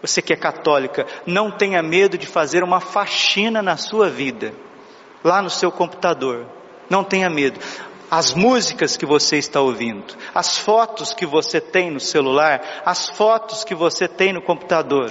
você 0.00 0.20
que 0.20 0.32
é 0.32 0.36
católica, 0.36 1.06
não 1.24 1.50
tenha 1.50 1.82
medo 1.82 2.18
de 2.18 2.26
fazer 2.26 2.64
uma 2.64 2.80
faxina 2.80 3.62
na 3.62 3.76
sua 3.76 4.08
vida 4.08 4.52
lá 5.24 5.42
no 5.42 5.50
seu 5.50 5.70
computador. 5.70 6.46
Não 6.88 7.04
tenha 7.04 7.30
medo. 7.30 7.58
As 8.10 8.34
músicas 8.34 8.96
que 8.96 9.06
você 9.06 9.38
está 9.38 9.60
ouvindo, 9.60 10.14
as 10.34 10.58
fotos 10.58 11.14
que 11.14 11.24
você 11.24 11.60
tem 11.60 11.90
no 11.90 12.00
celular, 12.00 12.82
as 12.84 13.08
fotos 13.08 13.64
que 13.64 13.74
você 13.74 14.06
tem 14.06 14.34
no 14.34 14.42
computador, 14.42 15.10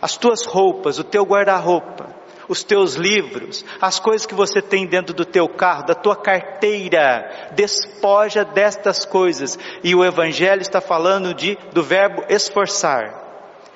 as 0.00 0.16
tuas 0.16 0.46
roupas, 0.46 0.98
o 0.98 1.04
teu 1.04 1.22
guarda-roupa, 1.24 2.08
os 2.48 2.62
teus 2.62 2.94
livros, 2.94 3.64
as 3.80 3.98
coisas 3.98 4.26
que 4.26 4.34
você 4.34 4.60
tem 4.60 4.86
dentro 4.86 5.14
do 5.14 5.24
teu 5.24 5.48
carro, 5.48 5.86
da 5.86 5.94
tua 5.94 6.16
carteira, 6.16 7.50
despoja 7.52 8.44
destas 8.44 9.04
coisas. 9.04 9.58
E 9.82 9.94
o 9.94 10.04
evangelho 10.04 10.62
está 10.62 10.80
falando 10.80 11.34
de 11.34 11.56
do 11.72 11.82
verbo 11.82 12.24
esforçar. 12.28 13.22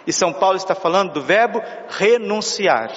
E 0.06 0.12
São 0.12 0.32
Paulo 0.32 0.56
está 0.56 0.74
falando 0.74 1.12
do 1.12 1.20
verbo 1.20 1.60
renunciar. 1.88 2.92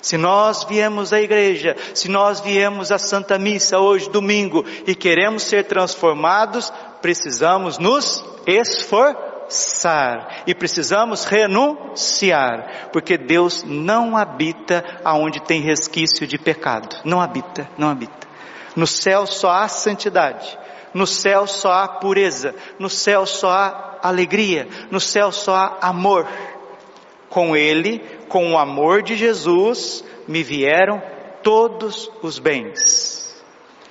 Se 0.00 0.16
nós 0.16 0.64
viemos 0.64 1.12
à 1.12 1.20
igreja, 1.20 1.76
se 1.94 2.08
nós 2.08 2.40
viemos 2.40 2.90
à 2.92 2.98
Santa 2.98 3.38
Missa 3.38 3.78
hoje, 3.78 4.10
domingo, 4.10 4.64
e 4.86 4.94
queremos 4.94 5.42
ser 5.44 5.64
transformados, 5.64 6.72
precisamos 7.00 7.78
nos 7.78 8.24
esforçar 8.46 10.42
e 10.46 10.54
precisamos 10.54 11.24
renunciar, 11.24 12.88
porque 12.92 13.16
Deus 13.16 13.64
não 13.64 14.16
habita 14.16 14.84
aonde 15.04 15.40
tem 15.40 15.60
resquício 15.60 16.26
de 16.26 16.38
pecado. 16.38 16.96
Não 17.04 17.20
habita, 17.20 17.68
não 17.76 17.88
habita. 17.88 18.24
No 18.74 18.86
céu 18.86 19.26
só 19.26 19.50
há 19.50 19.68
santidade. 19.68 20.58
No 20.92 21.08
céu 21.08 21.44
só 21.46 21.72
há 21.72 21.88
pureza, 21.88 22.54
no 22.78 22.88
céu 22.88 23.26
só 23.26 23.50
há 23.50 23.98
alegria, 24.00 24.68
no 24.92 25.00
céu 25.00 25.32
só 25.32 25.56
há 25.56 25.88
amor. 25.88 26.24
Com 27.34 27.56
Ele, 27.56 28.00
com 28.28 28.52
o 28.52 28.56
amor 28.56 29.02
de 29.02 29.16
Jesus, 29.16 30.04
me 30.28 30.44
vieram 30.44 31.02
todos 31.42 32.08
os 32.22 32.38
bens. 32.38 33.42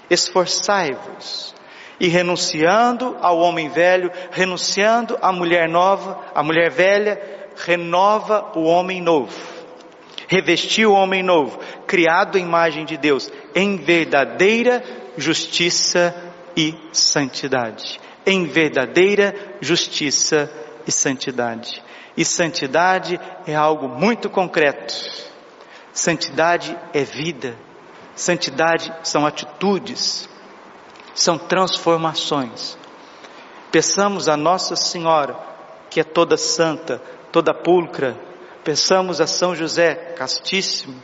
esforçai-vos. 0.10 1.54
E 2.00 2.08
renunciando 2.08 3.18
ao 3.22 3.38
homem 3.40 3.68
velho, 3.68 4.10
renunciando 4.32 5.18
à 5.22 5.34
mulher 5.34 5.68
nova, 5.68 6.20
a 6.34 6.42
mulher 6.42 6.72
velha, 6.72 7.22
renova 7.58 8.54
o 8.56 8.64
homem 8.64 9.02
novo. 9.02 9.38
Revestiu 10.30 10.92
o 10.92 10.96
homem 10.96 11.22
novo, 11.22 11.60
criado 11.86 12.38
à 12.38 12.42
imagem 12.42 12.86
de 12.86 12.96
Deus, 12.96 13.30
em 13.54 13.76
verdadeira 13.76 14.82
justiça 15.18 16.16
e 16.56 16.74
santidade. 16.94 18.00
Em 18.26 18.46
verdadeira 18.46 19.36
justiça 19.60 20.50
e 20.88 20.92
santidade. 20.94 21.84
E 22.16 22.24
santidade 22.24 23.20
é 23.48 23.56
algo 23.56 23.88
muito 23.88 24.30
concreto. 24.30 24.94
Santidade 25.92 26.78
é 26.94 27.04
vida. 27.04 27.56
Santidade 28.16 28.94
são 29.04 29.26
atitudes, 29.26 30.30
são 31.16 31.38
transformações. 31.38 32.78
Peçamos 33.72 34.30
a 34.30 34.38
Nossa 34.38 34.76
Senhora, 34.76 35.36
que 35.90 36.00
é 36.00 36.04
toda 36.04 36.38
santa, 36.38 37.02
toda 37.32 37.54
pulcra. 37.54 38.16
Peçamos 38.64 39.20
a 39.20 39.26
São 39.26 39.56
José, 39.56 39.96
castíssimo, 40.16 40.96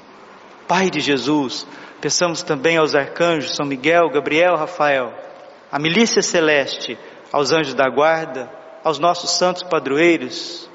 Pai 0.68 0.92
de 0.92 1.00
Jesus. 1.00 1.66
Peçamos 2.00 2.44
também 2.44 2.78
aos 2.78 2.94
arcanjos, 2.94 3.56
São 3.56 3.66
Miguel, 3.66 4.10
Gabriel, 4.12 4.56
Rafael, 4.56 5.14
a 5.72 5.80
milícia 5.80 6.22
celeste, 6.22 6.98
aos 7.32 7.52
anjos 7.52 7.74
da 7.74 7.90
guarda, 7.90 8.50
aos 8.84 9.00
nossos 9.00 9.32
santos 9.32 9.64
padroeiros, 9.64 10.69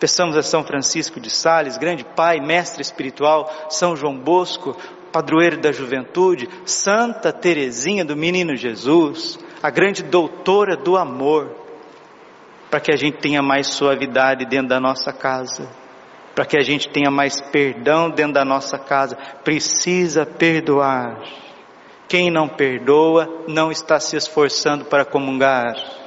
Peçamos 0.00 0.34
a 0.34 0.42
São 0.42 0.64
Francisco 0.64 1.20
de 1.20 1.28
Sales, 1.28 1.76
grande 1.76 2.02
pai, 2.02 2.40
mestre 2.40 2.80
espiritual, 2.80 3.52
São 3.68 3.94
João 3.94 4.18
Bosco, 4.18 4.74
padroeiro 5.12 5.60
da 5.60 5.72
juventude, 5.72 6.48
Santa 6.64 7.30
Teresinha 7.30 8.02
do 8.02 8.16
Menino 8.16 8.56
Jesus, 8.56 9.38
a 9.62 9.68
grande 9.68 10.02
doutora 10.02 10.74
do 10.74 10.96
amor, 10.96 11.54
para 12.70 12.80
que 12.80 12.90
a 12.90 12.96
gente 12.96 13.18
tenha 13.18 13.42
mais 13.42 13.66
suavidade 13.66 14.46
dentro 14.46 14.68
da 14.68 14.80
nossa 14.80 15.12
casa, 15.12 15.68
para 16.34 16.46
que 16.46 16.56
a 16.56 16.62
gente 16.62 16.88
tenha 16.88 17.10
mais 17.10 17.38
perdão 17.38 18.08
dentro 18.08 18.32
da 18.32 18.44
nossa 18.44 18.78
casa. 18.78 19.18
Precisa 19.44 20.24
perdoar. 20.24 21.20
Quem 22.08 22.30
não 22.30 22.48
perdoa 22.48 23.44
não 23.46 23.70
está 23.70 24.00
se 24.00 24.16
esforçando 24.16 24.86
para 24.86 25.04
comungar. 25.04 25.99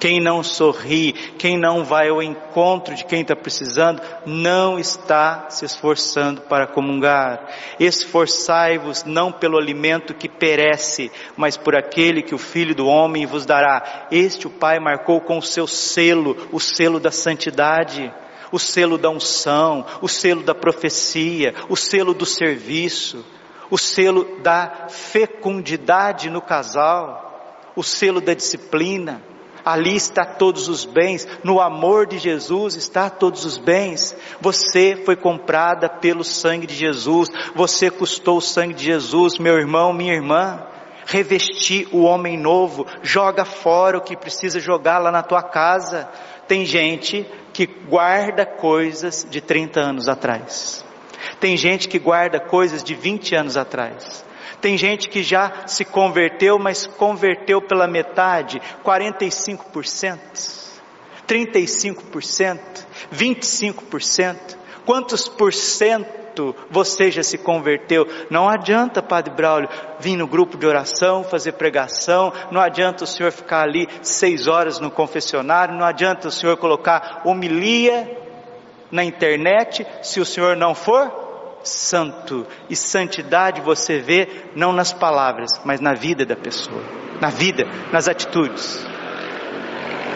Quem 0.00 0.20
não 0.20 0.44
sorri, 0.44 1.12
quem 1.12 1.58
não 1.58 1.84
vai 1.84 2.08
ao 2.08 2.22
encontro 2.22 2.94
de 2.94 3.04
quem 3.04 3.22
está 3.22 3.34
precisando, 3.34 4.00
não 4.24 4.78
está 4.78 5.50
se 5.50 5.64
esforçando 5.64 6.42
para 6.42 6.68
comungar. 6.68 7.48
Esforçai-vos 7.80 9.04
não 9.04 9.32
pelo 9.32 9.58
alimento 9.58 10.14
que 10.14 10.28
perece, 10.28 11.10
mas 11.36 11.56
por 11.56 11.76
aquele 11.76 12.22
que 12.22 12.34
o 12.34 12.38
Filho 12.38 12.74
do 12.74 12.86
Homem 12.86 13.26
vos 13.26 13.44
dará. 13.44 14.06
Este 14.10 14.46
o 14.46 14.50
Pai 14.50 14.78
marcou 14.78 15.20
com 15.20 15.38
o 15.38 15.42
seu 15.42 15.66
selo, 15.66 16.36
o 16.52 16.60
selo 16.60 17.00
da 17.00 17.10
santidade, 17.10 18.12
o 18.52 18.58
selo 18.58 18.96
da 18.96 19.10
unção, 19.10 19.84
o 20.00 20.08
selo 20.08 20.44
da 20.44 20.54
profecia, 20.54 21.54
o 21.68 21.76
selo 21.76 22.14
do 22.14 22.24
serviço, 22.24 23.24
o 23.68 23.76
selo 23.76 24.38
da 24.42 24.86
fecundidade 24.88 26.30
no 26.30 26.40
casal, 26.40 27.72
o 27.74 27.82
selo 27.82 28.20
da 28.20 28.32
disciplina 28.32 29.22
Ali 29.68 29.96
está 29.96 30.24
todos 30.24 30.66
os 30.66 30.86
bens, 30.86 31.28
no 31.44 31.60
amor 31.60 32.06
de 32.06 32.16
Jesus 32.16 32.74
está 32.74 33.10
todos 33.10 33.44
os 33.44 33.58
bens. 33.58 34.16
Você 34.40 35.02
foi 35.04 35.14
comprada 35.14 35.90
pelo 35.90 36.24
sangue 36.24 36.66
de 36.66 36.74
Jesus, 36.74 37.28
você 37.54 37.90
custou 37.90 38.38
o 38.38 38.40
sangue 38.40 38.72
de 38.72 38.86
Jesus, 38.86 39.36
meu 39.38 39.58
irmão, 39.58 39.92
minha 39.92 40.14
irmã. 40.14 40.66
Revestir 41.04 41.86
o 41.92 42.00
homem 42.04 42.38
novo, 42.38 42.86
joga 43.02 43.44
fora 43.44 43.98
o 43.98 44.00
que 44.00 44.16
precisa 44.16 44.58
jogar 44.58 44.96
lá 44.96 45.12
na 45.12 45.22
tua 45.22 45.42
casa. 45.42 46.08
Tem 46.46 46.64
gente 46.64 47.26
que 47.52 47.66
guarda 47.66 48.46
coisas 48.46 49.26
de 49.28 49.42
30 49.42 49.80
anos 49.80 50.08
atrás. 50.08 50.82
Tem 51.38 51.58
gente 51.58 51.88
que 51.88 51.98
guarda 51.98 52.40
coisas 52.40 52.82
de 52.82 52.94
20 52.94 53.34
anos 53.34 53.58
atrás. 53.58 54.24
Tem 54.60 54.76
gente 54.76 55.08
que 55.08 55.22
já 55.22 55.66
se 55.66 55.84
converteu, 55.84 56.58
mas 56.58 56.86
converteu 56.86 57.60
pela 57.62 57.86
metade, 57.86 58.60
45%, 58.84 60.18
35%, 61.26 62.58
25%. 63.12 64.56
Quantos 64.84 65.28
por 65.28 65.52
cento 65.52 66.56
você 66.70 67.10
já 67.10 67.22
se 67.22 67.36
converteu? 67.36 68.06
Não 68.30 68.48
adianta, 68.48 69.02
Padre 69.02 69.34
Braulio, 69.34 69.68
vir 70.00 70.16
no 70.16 70.26
grupo 70.26 70.56
de 70.56 70.66
oração, 70.66 71.22
fazer 71.22 71.52
pregação, 71.52 72.32
não 72.50 72.60
adianta 72.60 73.04
o 73.04 73.06
senhor 73.06 73.30
ficar 73.30 73.62
ali 73.62 73.86
seis 74.02 74.46
horas 74.46 74.80
no 74.80 74.90
confessionário, 74.90 75.74
não 75.74 75.84
adianta 75.84 76.28
o 76.28 76.32
senhor 76.32 76.56
colocar 76.56 77.20
homilia 77.24 78.16
na 78.90 79.04
internet, 79.04 79.86
se 80.02 80.20
o 80.20 80.24
senhor 80.24 80.56
não 80.56 80.74
for 80.74 81.27
santo. 81.62 82.46
E 82.68 82.76
santidade 82.76 83.60
você 83.60 83.98
vê 83.98 84.28
não 84.54 84.72
nas 84.72 84.92
palavras, 84.92 85.50
mas 85.64 85.80
na 85.80 85.94
vida 85.94 86.24
da 86.24 86.36
pessoa, 86.36 86.82
na 87.20 87.30
vida, 87.30 87.64
nas 87.92 88.08
atitudes. 88.08 88.86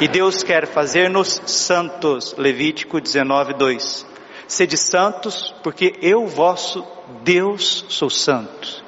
E 0.01 0.09
Deus 0.09 0.43
quer 0.43 0.67
fazer-nos 0.67 1.41
santos. 1.47 2.35
Levítico 2.37 3.01
19, 3.01 3.55
2. 3.55 4.07
Sede 4.49 4.77
santos, 4.77 5.55
porque 5.63 5.95
eu, 6.03 6.27
vosso 6.27 6.85
Deus, 7.23 7.85
sou 7.89 8.11
santo. 8.11 8.82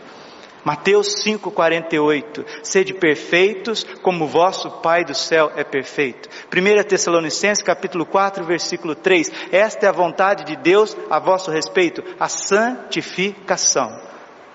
Mateus 0.64 1.22
5:48, 1.22 2.44
sede 2.62 2.94
perfeitos 2.94 3.84
como 4.02 4.26
vosso 4.26 4.70
Pai 4.80 5.04
do 5.04 5.14
céu 5.14 5.52
é 5.54 5.62
perfeito. 5.62 6.28
1 6.50 6.82
Tessalonicenses 6.84 7.62
capítulo 7.62 8.06
4, 8.06 8.44
versículo 8.44 8.94
3, 8.94 9.30
esta 9.52 9.84
é 9.84 9.88
a 9.88 9.92
vontade 9.92 10.44
de 10.44 10.56
Deus 10.56 10.96
a 11.10 11.18
vosso 11.18 11.50
respeito, 11.50 12.02
a 12.18 12.28
santificação, 12.28 13.90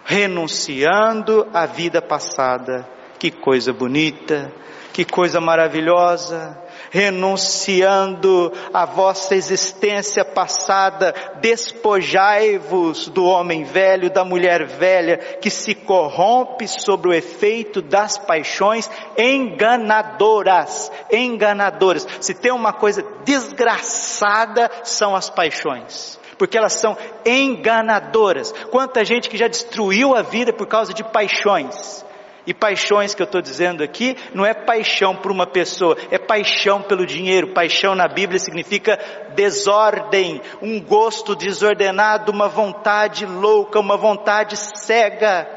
renunciando 0.03 1.47
à 1.53 1.67
vida 1.67 2.01
passada. 2.01 2.98
Que 3.19 3.29
coisa 3.29 3.73
bonita, 3.73 4.51
que 4.93 5.05
coisa 5.05 5.39
maravilhosa, 5.39 6.57
renunciando 6.89 8.51
a 8.73 8.85
vossa 8.85 9.35
existência 9.35 10.25
passada, 10.25 11.13
despojai-vos 11.39 13.07
do 13.09 13.25
homem 13.25 13.63
velho, 13.63 14.09
da 14.09 14.25
mulher 14.25 14.65
velha, 14.65 15.17
que 15.41 15.49
se 15.49 15.75
corrompe 15.75 16.67
sobre 16.67 17.09
o 17.09 17.13
efeito 17.13 17.81
das 17.81 18.17
paixões 18.17 18.89
enganadoras, 19.17 20.91
enganadoras. 21.11 22.07
Se 22.19 22.33
tem 22.33 22.51
uma 22.51 22.73
coisa 22.73 23.05
desgraçada, 23.23 24.69
são 24.83 25.15
as 25.15 25.29
paixões 25.29 26.19
porque 26.37 26.57
elas 26.57 26.71
são 26.71 26.97
enganadoras. 27.25 28.53
Quanta 28.71 29.03
gente 29.03 29.27
que 29.29 29.35
já 29.35 29.49
destruiu 29.49 30.15
a 30.15 30.21
vida 30.21 30.53
por 30.53 30.67
causa 30.67 30.93
de 30.93 31.03
paixões. 31.03 32.05
E 32.49 32.53
paixões 32.53 33.13
que 33.13 33.21
eu 33.21 33.25
estou 33.25 33.43
dizendo 33.43 33.83
aqui 33.83 34.17
não 34.33 34.43
é 34.43 34.55
paixão 34.55 35.15
por 35.15 35.31
uma 35.31 35.45
pessoa, 35.45 35.95
é 36.09 36.17
paixão 36.17 36.81
pelo 36.81 37.05
dinheiro. 37.05 37.53
Paixão 37.53 37.93
na 37.93 38.07
Bíblia 38.07 38.39
significa 38.39 38.97
desordem, 39.35 40.41
um 40.59 40.81
gosto 40.81 41.35
desordenado, 41.35 42.31
uma 42.31 42.47
vontade 42.47 43.23
louca, 43.23 43.79
uma 43.79 43.95
vontade 43.95 44.57
cega, 44.57 45.47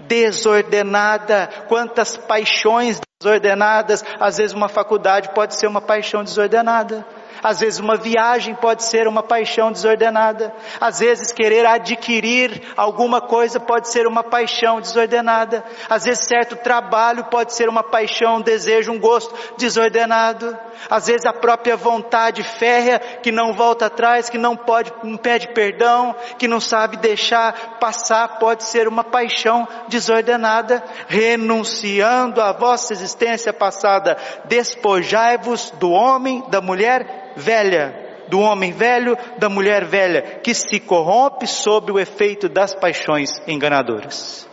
desordenada. 0.00 1.48
Quantas 1.68 2.16
paixões 2.16 3.00
desordenadas, 3.22 4.04
às 4.18 4.38
vezes 4.38 4.52
uma 4.52 4.68
faculdade 4.68 5.28
pode 5.32 5.54
ser 5.54 5.68
uma 5.68 5.80
paixão 5.80 6.24
desordenada. 6.24 7.06
Às 7.46 7.60
vezes 7.60 7.78
uma 7.78 7.94
viagem 7.94 8.56
pode 8.56 8.82
ser 8.82 9.06
uma 9.06 9.22
paixão 9.22 9.70
desordenada. 9.70 10.52
Às 10.80 10.98
vezes 10.98 11.30
querer 11.30 11.64
adquirir 11.64 12.60
alguma 12.76 13.20
coisa 13.20 13.60
pode 13.60 13.88
ser 13.88 14.04
uma 14.04 14.24
paixão 14.24 14.80
desordenada. 14.80 15.62
Às 15.88 16.06
vezes 16.06 16.26
certo 16.26 16.56
trabalho 16.56 17.26
pode 17.26 17.54
ser 17.54 17.68
uma 17.68 17.84
paixão, 17.84 18.38
um 18.38 18.40
desejo, 18.40 18.90
um 18.90 18.98
gosto 18.98 19.32
desordenado. 19.56 20.58
Às 20.90 21.06
vezes 21.06 21.24
a 21.24 21.32
própria 21.32 21.76
vontade 21.76 22.42
férrea 22.42 22.98
que 22.98 23.30
não 23.30 23.52
volta 23.52 23.86
atrás, 23.86 24.28
que 24.28 24.38
não 24.38 24.56
pode, 24.56 24.92
não 25.04 25.16
pede 25.16 25.46
perdão, 25.54 26.16
que 26.36 26.48
não 26.48 26.58
sabe 26.58 26.96
deixar 26.96 27.78
passar, 27.78 28.40
pode 28.40 28.64
ser 28.64 28.88
uma 28.88 29.04
paixão 29.04 29.68
desordenada. 29.86 30.82
Renunciando 31.06 32.40
à 32.40 32.50
vossa 32.50 32.92
existência 32.92 33.52
passada, 33.52 34.16
despojai-vos 34.46 35.70
do 35.78 35.92
homem, 35.92 36.42
da 36.48 36.60
mulher 36.60 37.26
velha, 37.36 38.24
do 38.28 38.40
homem 38.40 38.72
velho, 38.72 39.16
da 39.38 39.48
mulher 39.48 39.84
velha, 39.84 40.40
que 40.42 40.54
se 40.54 40.80
corrompe 40.80 41.46
sob 41.46 41.92
o 41.92 41.98
efeito 41.98 42.48
das 42.48 42.74
paixões 42.74 43.30
enganadoras. 43.46 44.46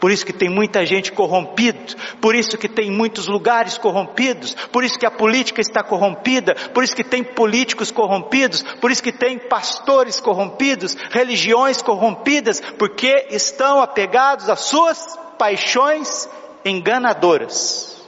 Por 0.00 0.10
isso 0.10 0.24
que 0.24 0.32
tem 0.32 0.48
muita 0.48 0.86
gente 0.86 1.12
corrompida, 1.12 1.94
por 2.22 2.34
isso 2.34 2.56
que 2.56 2.68
tem 2.68 2.90
muitos 2.90 3.26
lugares 3.26 3.76
corrompidos, 3.76 4.54
por 4.72 4.82
isso 4.82 4.98
que 4.98 5.04
a 5.04 5.10
política 5.10 5.60
está 5.60 5.82
corrompida, 5.82 6.54
por 6.72 6.82
isso 6.82 6.96
que 6.96 7.04
tem 7.04 7.22
políticos 7.22 7.90
corrompidos, 7.90 8.62
por 8.80 8.90
isso 8.90 9.02
que 9.02 9.12
tem 9.12 9.38
pastores 9.38 10.18
corrompidos, 10.18 10.96
religiões 11.10 11.82
corrompidas, 11.82 12.62
porque 12.78 13.26
estão 13.28 13.82
apegados 13.82 14.48
às 14.48 14.60
suas 14.60 15.18
paixões 15.38 16.26
enganadoras. 16.64 18.02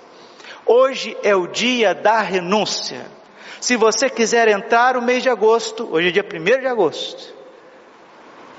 Hoje 0.65 1.15
é 1.23 1.37
o 1.37 1.47
dia 1.47 1.95
da 1.95 2.23
renúncia. 2.23 3.05
Se 3.63 3.77
você 3.77 4.11
quiser 4.11 4.49
entrar 4.49 4.97
o 4.97 5.03
mês 5.03 5.23
de 5.23 5.31
agosto, 5.31 5.89
hoje 5.93 6.09
é 6.09 6.11
dia 6.11 6.25
1 6.25 6.63
de 6.63 6.67
agosto, 6.67 7.33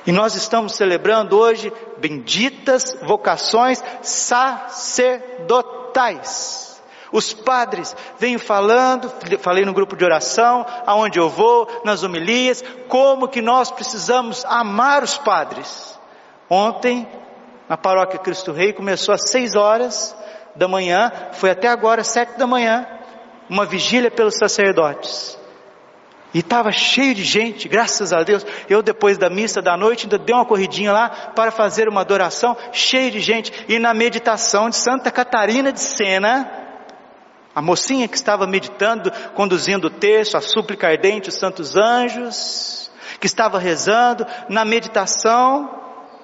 e 0.08 0.14
nós 0.14 0.34
estamos 0.34 0.78
celebrando 0.78 1.38
hoje 1.38 1.74
benditas 1.98 2.98
vocações 3.02 3.84
sacerdotais. 4.02 6.82
Os 7.12 7.34
padres 7.34 7.94
vêm 8.18 8.38
falando, 8.38 9.12
falei 9.40 9.66
no 9.66 9.74
grupo 9.74 9.98
de 9.98 10.06
oração, 10.06 10.66
aonde 10.86 11.20
eu 11.20 11.28
vou, 11.28 11.68
nas 11.84 12.02
homilias, 12.02 12.64
como 12.88 13.28
que 13.28 13.42
nós 13.42 13.70
precisamos 13.70 14.46
amar 14.46 15.04
os 15.04 15.18
padres. 15.18 16.00
Ontem, 16.50 17.06
na 17.68 17.76
paróquia 17.76 18.20
Cristo 18.20 18.54
Rei, 18.54 18.72
começou 18.72 19.14
às 19.14 19.30
seis 19.30 19.54
horas 19.54 20.16
da 20.56 20.70
manhã, 20.70 21.12
foi 21.34 21.50
até 21.50 21.68
agora 21.68 22.06
sete 22.06 22.38
da 22.38 22.48
manhã, 22.48 22.88
uma 23.54 23.68
vigília 23.68 24.10
pelos 24.10 24.36
sacerdotes. 24.36 25.38
E 26.34 26.40
estava 26.40 26.72
cheio 26.72 27.14
de 27.14 27.24
gente, 27.24 27.70
graças 27.70 28.12
a 28.12 28.24
Deus. 28.24 28.44
Eu, 28.68 28.82
depois 28.82 29.20
da 29.20 29.30
missa 29.30 29.62
da 29.62 29.78
noite, 29.78 30.06
ainda 30.06 30.18
dei 30.18 30.34
uma 30.34 30.46
corridinha 30.46 30.92
lá 30.92 31.10
para 31.36 31.52
fazer 31.52 31.88
uma 31.88 32.02
adoração, 32.02 32.58
cheio 32.72 33.12
de 33.12 33.20
gente. 33.20 33.54
E 33.70 33.78
na 33.78 33.94
meditação 33.94 34.72
de 34.72 34.76
Santa 34.76 35.12
Catarina 35.12 35.72
de 35.72 35.80
Sena, 35.80 36.50
a 37.54 37.62
mocinha 37.62 38.08
que 38.08 38.16
estava 38.16 38.48
meditando, 38.48 39.12
conduzindo 39.36 39.86
o 39.86 39.92
texto, 39.92 40.36
a 40.36 40.42
súplica 40.42 40.88
ardente, 40.88 41.30
os 41.30 41.36
santos 41.36 41.78
anjos, 41.78 42.90
que 43.20 43.28
estava 43.28 43.60
rezando, 43.60 44.26
na 44.50 44.66
meditação 44.66 45.83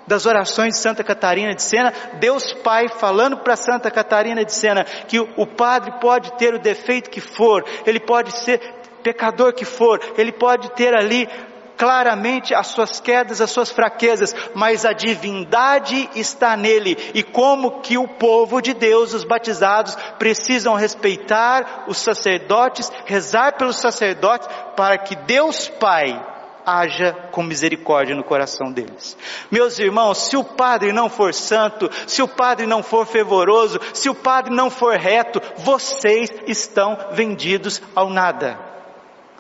das 0.09 0.25
orações 0.25 0.73
de 0.73 0.79
Santa 0.79 1.03
Catarina 1.03 1.53
de 1.53 1.61
Sena, 1.61 1.93
Deus 2.19 2.51
Pai 2.51 2.89
falando 2.89 3.37
para 3.37 3.55
Santa 3.55 3.91
Catarina 3.91 4.43
de 4.43 4.51
Sena 4.51 4.83
que 4.83 5.19
o 5.19 5.45
padre 5.45 5.99
pode 6.01 6.33
ter 6.33 6.55
o 6.55 6.59
defeito 6.59 7.11
que 7.11 7.21
for, 7.21 7.63
ele 7.85 7.99
pode 7.99 8.31
ser 8.31 8.59
pecador 9.03 9.53
que 9.53 9.63
for, 9.63 10.01
ele 10.17 10.31
pode 10.31 10.71
ter 10.71 10.97
ali 10.97 11.29
claramente 11.77 12.55
as 12.55 12.67
suas 12.67 12.99
quedas, 12.99 13.39
as 13.39 13.51
suas 13.51 13.69
fraquezas, 13.69 14.35
mas 14.55 14.83
a 14.83 14.93
divindade 14.93 16.09
está 16.15 16.57
nele. 16.57 16.97
E 17.13 17.23
como 17.23 17.79
que 17.79 17.97
o 17.97 18.07
povo 18.07 18.61
de 18.61 18.73
Deus, 18.73 19.13
os 19.13 19.23
batizados, 19.23 19.95
precisam 20.17 20.73
respeitar 20.73 21.85
os 21.87 21.99
sacerdotes, 21.99 22.91
rezar 23.05 23.53
pelos 23.53 23.77
sacerdotes, 23.77 24.49
para 24.75 24.97
que 24.97 25.15
Deus 25.15 25.69
Pai 25.69 26.38
haja 26.69 27.13
com 27.31 27.41
misericórdia 27.41 28.15
no 28.15 28.23
coração 28.23 28.71
deles. 28.71 29.17
Meus 29.49 29.79
irmãos, 29.79 30.29
se 30.29 30.37
o 30.37 30.43
padre 30.43 30.91
não 30.91 31.09
for 31.09 31.33
santo, 31.33 31.89
se 32.05 32.21
o 32.21 32.27
padre 32.27 32.65
não 32.65 32.83
for 32.83 33.05
fervoroso, 33.05 33.79
se 33.93 34.09
o 34.09 34.15
padre 34.15 34.53
não 34.53 34.69
for 34.69 34.95
reto, 34.95 35.41
vocês 35.57 36.29
estão 36.47 36.97
vendidos 37.11 37.81
ao 37.95 38.09
nada. 38.09 38.69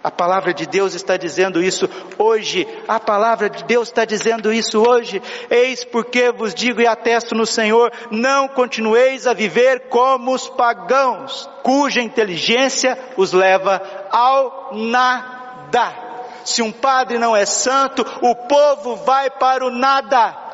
A 0.01 0.09
palavra 0.09 0.53
de 0.53 0.65
Deus 0.65 0.93
está 0.93 1.17
dizendo 1.17 1.61
isso 1.61 1.89
hoje. 2.17 2.65
A 2.87 2.99
palavra 2.99 3.49
de 3.49 3.65
Deus 3.65 3.89
está 3.89 4.05
dizendo 4.05 4.51
isso 4.51 4.81
hoje. 4.81 5.21
Eis 5.49 5.83
porque 5.83 6.31
vos 6.31 6.55
digo 6.55 6.79
e 6.79 6.87
atesto 6.87 7.35
no 7.35 7.45
Senhor, 7.45 7.91
não 8.09 8.47
continueis 8.47 9.27
a 9.27 9.33
viver 9.33 9.89
como 9.89 10.33
os 10.33 10.47
pagãos, 10.47 11.49
cuja 11.63 12.01
inteligência 12.01 12.97
os 13.17 13.33
leva 13.33 13.81
ao 14.09 14.69
nada. 14.73 16.08
Se 16.43 16.61
um 16.61 16.71
padre 16.71 17.17
não 17.17 17.35
é 17.35 17.45
santo, 17.45 18.05
o 18.21 18.35
povo 18.35 18.95
vai 18.97 19.29
para 19.29 19.65
o 19.65 19.69
nada. 19.69 20.49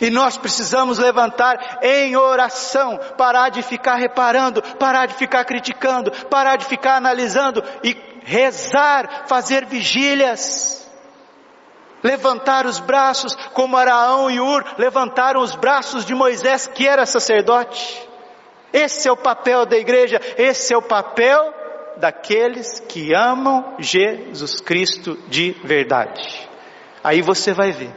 E 0.00 0.10
nós 0.10 0.36
precisamos 0.36 0.98
levantar 0.98 1.80
em 1.82 2.16
oração, 2.16 2.98
parar 3.16 3.48
de 3.48 3.62
ficar 3.62 3.96
reparando, 3.96 4.62
parar 4.62 5.06
de 5.06 5.14
ficar 5.14 5.44
criticando, 5.44 6.12
parar 6.26 6.56
de 6.56 6.66
ficar 6.66 6.96
analisando 6.96 7.64
e 7.82 7.96
rezar, 8.24 9.24
fazer 9.26 9.64
vigílias. 9.66 10.88
Levantar 12.00 12.64
os 12.64 12.78
braços, 12.78 13.34
como 13.52 13.76
Araão 13.76 14.30
e 14.30 14.40
Ur 14.40 14.64
levantaram 14.78 15.40
os 15.40 15.56
braços 15.56 16.04
de 16.04 16.14
Moisés, 16.14 16.68
que 16.68 16.86
era 16.86 17.04
sacerdote. 17.04 18.08
Esse 18.72 19.08
é 19.08 19.12
o 19.12 19.16
papel 19.16 19.66
da 19.66 19.76
igreja, 19.76 20.20
esse 20.36 20.72
é 20.72 20.76
o 20.76 20.82
papel 20.82 21.52
daqueles 21.98 22.80
que 22.80 23.14
amam 23.14 23.74
Jesus 23.78 24.60
Cristo 24.60 25.18
de 25.28 25.52
verdade. 25.64 26.48
Aí 27.02 27.22
você 27.22 27.52
vai 27.52 27.72
ver 27.72 27.92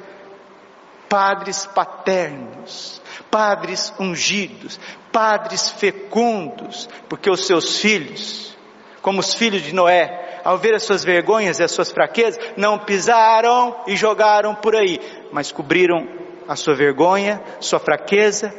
padres 1.12 1.66
paternos, 1.66 3.02
padres 3.30 3.94
ungidos, 4.00 4.80
padres 5.12 5.70
fecundos, 5.70 6.88
porque 7.10 7.30
os 7.30 7.46
seus 7.46 7.80
filhos, 7.80 8.58
como 9.02 9.20
os 9.20 9.34
filhos 9.34 9.62
de 9.62 9.76
Noé, 9.76 10.40
ao 10.46 10.58
ver 10.58 10.74
as 10.74 10.84
suas 10.84 11.04
vergonhas 11.04 11.60
e 11.60 11.64
as 11.64 11.72
suas 11.72 11.92
fraquezas, 11.92 12.40
não 12.56 12.80
pisaram 12.80 13.76
e 13.88 13.98
jogaram 13.98 14.56
por 14.56 14.74
aí, 14.74 15.02
mas 15.34 15.52
cobriram 15.52 16.08
a 16.48 16.56
sua 16.56 16.76
vergonha, 16.76 17.42
sua 17.60 17.80
fraqueza, 17.80 18.54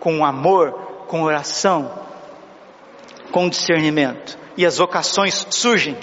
com 0.00 0.24
amor, 0.24 0.72
com 1.08 1.22
oração, 1.22 1.92
com 3.30 3.50
discernimento. 3.50 4.41
E 4.56 4.66
as 4.66 4.78
vocações 4.78 5.46
surgem 5.50 5.96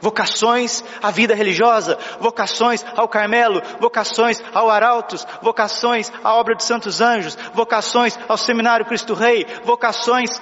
vocações 0.00 0.82
à 1.02 1.10
vida 1.10 1.34
religiosa, 1.34 1.98
vocações 2.18 2.84
ao 2.96 3.08
Carmelo, 3.08 3.62
vocações 3.78 4.42
ao 4.54 4.70
Arautos, 4.70 5.26
vocações 5.42 6.10
à 6.24 6.34
obra 6.34 6.54
de 6.54 6.64
Santos 6.64 7.00
Anjos, 7.00 7.36
vocações 7.54 8.18
ao 8.28 8.36
Seminário 8.36 8.86
Cristo 8.86 9.14
Rei, 9.14 9.46
vocações 9.64 10.40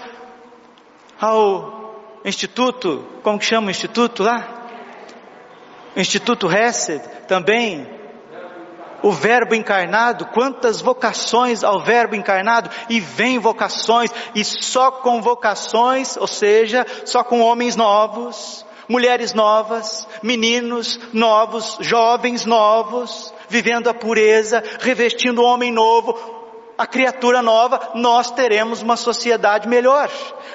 ao 1.21 2.21
Instituto, 2.25 3.05
como 3.23 3.38
que 3.38 3.45
chama 3.45 3.69
o 3.69 3.71
Instituto 3.71 4.23
lá? 4.23 4.47
Instituto 5.97 6.51
Hesed, 6.51 7.03
também, 7.27 7.97
o 9.02 9.12
Verbo 9.12 9.54
encarnado, 9.54 10.26
quantas 10.26 10.80
vocações 10.80 11.62
ao 11.62 11.80
Verbo 11.80 12.14
encarnado, 12.14 12.70
e 12.88 13.00
vem 13.00 13.38
vocações, 13.38 14.11
e 14.34 14.44
só 14.44 14.90
com 14.90 15.22
vocações, 15.22 16.16
ou 16.16 16.26
seja, 16.26 16.87
só 17.04 17.22
com 17.22 17.40
homens 17.40 17.76
novos, 17.76 18.64
mulheres 18.88 19.34
novas, 19.34 20.08
meninos 20.22 20.98
novos, 21.12 21.76
jovens 21.80 22.44
novos, 22.44 23.32
vivendo 23.48 23.88
a 23.88 23.94
pureza, 23.94 24.62
revestindo 24.80 25.42
o 25.42 25.44
homem 25.44 25.70
novo, 25.70 26.37
a 26.76 26.87
criatura 26.87 27.42
nova, 27.42 27.90
nós 27.94 28.30
teremos 28.30 28.82
uma 28.82 28.96
sociedade 28.96 29.68
melhor, 29.68 30.08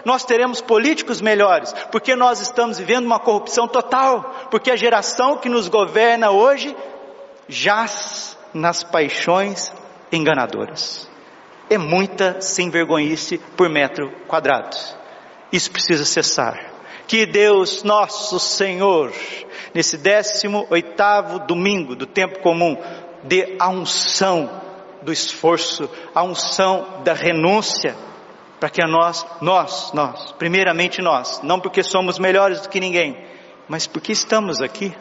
nós 0.05 0.23
teremos 0.23 0.61
políticos 0.61 1.19
melhores, 1.19 1.73
porque 1.91 2.15
nós 2.15 2.39
estamos 2.39 2.77
vivendo 2.77 3.05
uma 3.05 3.19
corrupção 3.19 3.67
total, 3.67 4.47
porque 4.49 4.71
a 4.71 4.75
geração 4.75 5.37
que 5.37 5.49
nos 5.49 5.67
governa 5.67 6.31
hoje 6.31 6.75
jaz 7.47 8.32
nas 8.53 8.83
paixões 8.83 9.73
enganadoras. 10.11 11.09
É 11.69 11.77
muita 11.77 12.41
sem 12.41 12.69
vergonhice 12.69 13.37
por 13.57 13.69
metro 13.69 14.11
quadrado. 14.27 14.75
Isso 15.51 15.71
precisa 15.71 16.05
cessar 16.05 16.73
que 17.07 17.25
Deus 17.25 17.83
nosso 17.83 18.39
Senhor, 18.39 19.11
nesse 19.73 19.97
décimo 19.97 20.65
oitavo 20.69 21.39
domingo 21.39 21.95
do 21.95 22.05
tempo 22.05 22.39
comum, 22.39 22.77
dê 23.23 23.55
a 23.59 23.69
unção 23.69 24.61
do 25.01 25.11
esforço, 25.11 25.89
a 26.15 26.23
unção 26.23 27.01
da 27.03 27.13
renúncia, 27.13 27.95
para 28.59 28.69
que 28.69 28.81
a 28.81 28.87
nós, 28.87 29.25
nós, 29.41 29.91
nós, 29.93 30.31
primeiramente 30.33 31.01
nós, 31.01 31.41
não 31.43 31.59
porque 31.59 31.83
somos 31.83 32.17
melhores 32.17 32.61
do 32.61 32.69
que 32.69 32.79
ninguém, 32.79 33.17
mas 33.67 33.85
porque 33.85 34.11
estamos 34.11 34.61
aqui. 34.61 34.95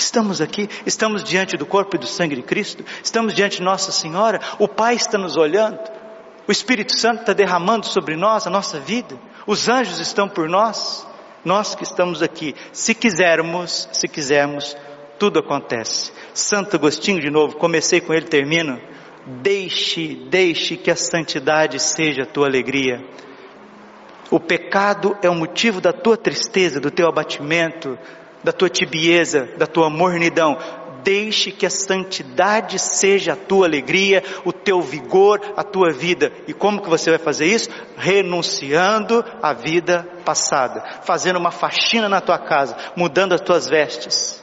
Estamos 0.00 0.40
aqui, 0.40 0.66
estamos 0.86 1.22
diante 1.22 1.58
do 1.58 1.66
corpo 1.66 1.94
e 1.94 1.98
do 1.98 2.06
sangue 2.06 2.34
de 2.34 2.42
Cristo, 2.42 2.82
estamos 3.04 3.34
diante 3.34 3.58
de 3.58 3.62
Nossa 3.62 3.92
Senhora, 3.92 4.40
o 4.58 4.66
Pai 4.66 4.94
está 4.94 5.18
nos 5.18 5.36
olhando, 5.36 5.78
o 6.48 6.50
Espírito 6.50 6.96
Santo 6.96 7.20
está 7.20 7.34
derramando 7.34 7.86
sobre 7.86 8.16
nós 8.16 8.46
a 8.46 8.50
nossa 8.50 8.80
vida. 8.80 9.20
Os 9.46 9.68
anjos 9.68 10.00
estão 10.00 10.26
por 10.26 10.48
nós, 10.48 11.06
nós 11.44 11.74
que 11.74 11.84
estamos 11.84 12.22
aqui. 12.22 12.54
Se 12.72 12.94
quisermos, 12.94 13.88
se 13.92 14.08
quisermos, 14.08 14.74
tudo 15.18 15.38
acontece. 15.38 16.12
Santo 16.32 16.76
Agostinho, 16.76 17.20
de 17.20 17.30
novo, 17.30 17.56
comecei 17.56 18.00
com 18.00 18.14
ele, 18.14 18.26
termino. 18.26 18.80
Deixe, 19.42 20.14
deixe 20.30 20.78
que 20.78 20.90
a 20.90 20.96
santidade 20.96 21.78
seja 21.78 22.22
a 22.22 22.26
tua 22.26 22.46
alegria. 22.46 23.04
O 24.30 24.40
pecado 24.40 25.16
é 25.22 25.28
o 25.28 25.34
motivo 25.34 25.78
da 25.78 25.92
tua 25.92 26.16
tristeza, 26.16 26.80
do 26.80 26.90
teu 26.90 27.06
abatimento, 27.06 27.98
da 28.42 28.52
tua 28.52 28.68
tibieza, 28.68 29.48
da 29.56 29.66
tua 29.66 29.90
mornidão 29.90 30.58
deixe 31.02 31.50
que 31.50 31.66
a 31.66 31.70
santidade 31.70 32.78
seja 32.78 33.32
a 33.32 33.36
tua 33.36 33.66
alegria, 33.66 34.22
o 34.44 34.52
teu 34.52 34.80
vigor, 34.80 35.40
a 35.56 35.62
tua 35.62 35.92
vida. 35.92 36.32
E 36.46 36.52
como 36.52 36.80
que 36.80 36.88
você 36.88 37.10
vai 37.10 37.18
fazer 37.18 37.46
isso? 37.46 37.70
Renunciando 37.96 39.24
à 39.42 39.52
vida 39.52 40.06
passada, 40.24 40.82
fazendo 41.02 41.38
uma 41.38 41.50
faxina 41.50 42.08
na 42.08 42.20
tua 42.20 42.38
casa, 42.38 42.76
mudando 42.96 43.32
as 43.32 43.40
tuas 43.40 43.68
vestes, 43.68 44.42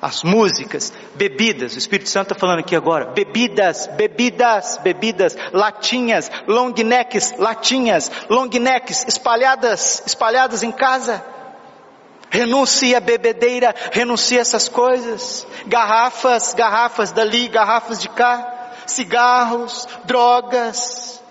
as 0.00 0.22
músicas, 0.22 0.92
bebidas, 1.16 1.74
o 1.74 1.78
Espírito 1.78 2.08
Santo 2.08 2.32
está 2.32 2.38
falando 2.38 2.60
aqui 2.60 2.76
agora, 2.76 3.06
bebidas, 3.06 3.88
bebidas, 3.96 4.78
bebidas, 4.78 5.36
latinhas, 5.52 6.30
long 6.46 6.72
necks, 6.72 7.34
latinhas, 7.36 8.10
long 8.28 8.48
necks, 8.48 9.04
espalhadas, 9.08 10.04
espalhadas 10.06 10.62
em 10.62 10.70
casa. 10.70 11.24
Renuncie 12.30 12.94
a 12.94 13.00
bebedeira, 13.00 13.74
renuncie 13.92 14.38
essas 14.38 14.68
coisas, 14.68 15.46
garrafas, 15.66 16.52
garrafas 16.54 17.10
dali, 17.10 17.48
garrafas 17.48 17.98
de 18.00 18.08
cá, 18.08 18.72
cigarros, 18.86 19.88
drogas, 20.04 21.22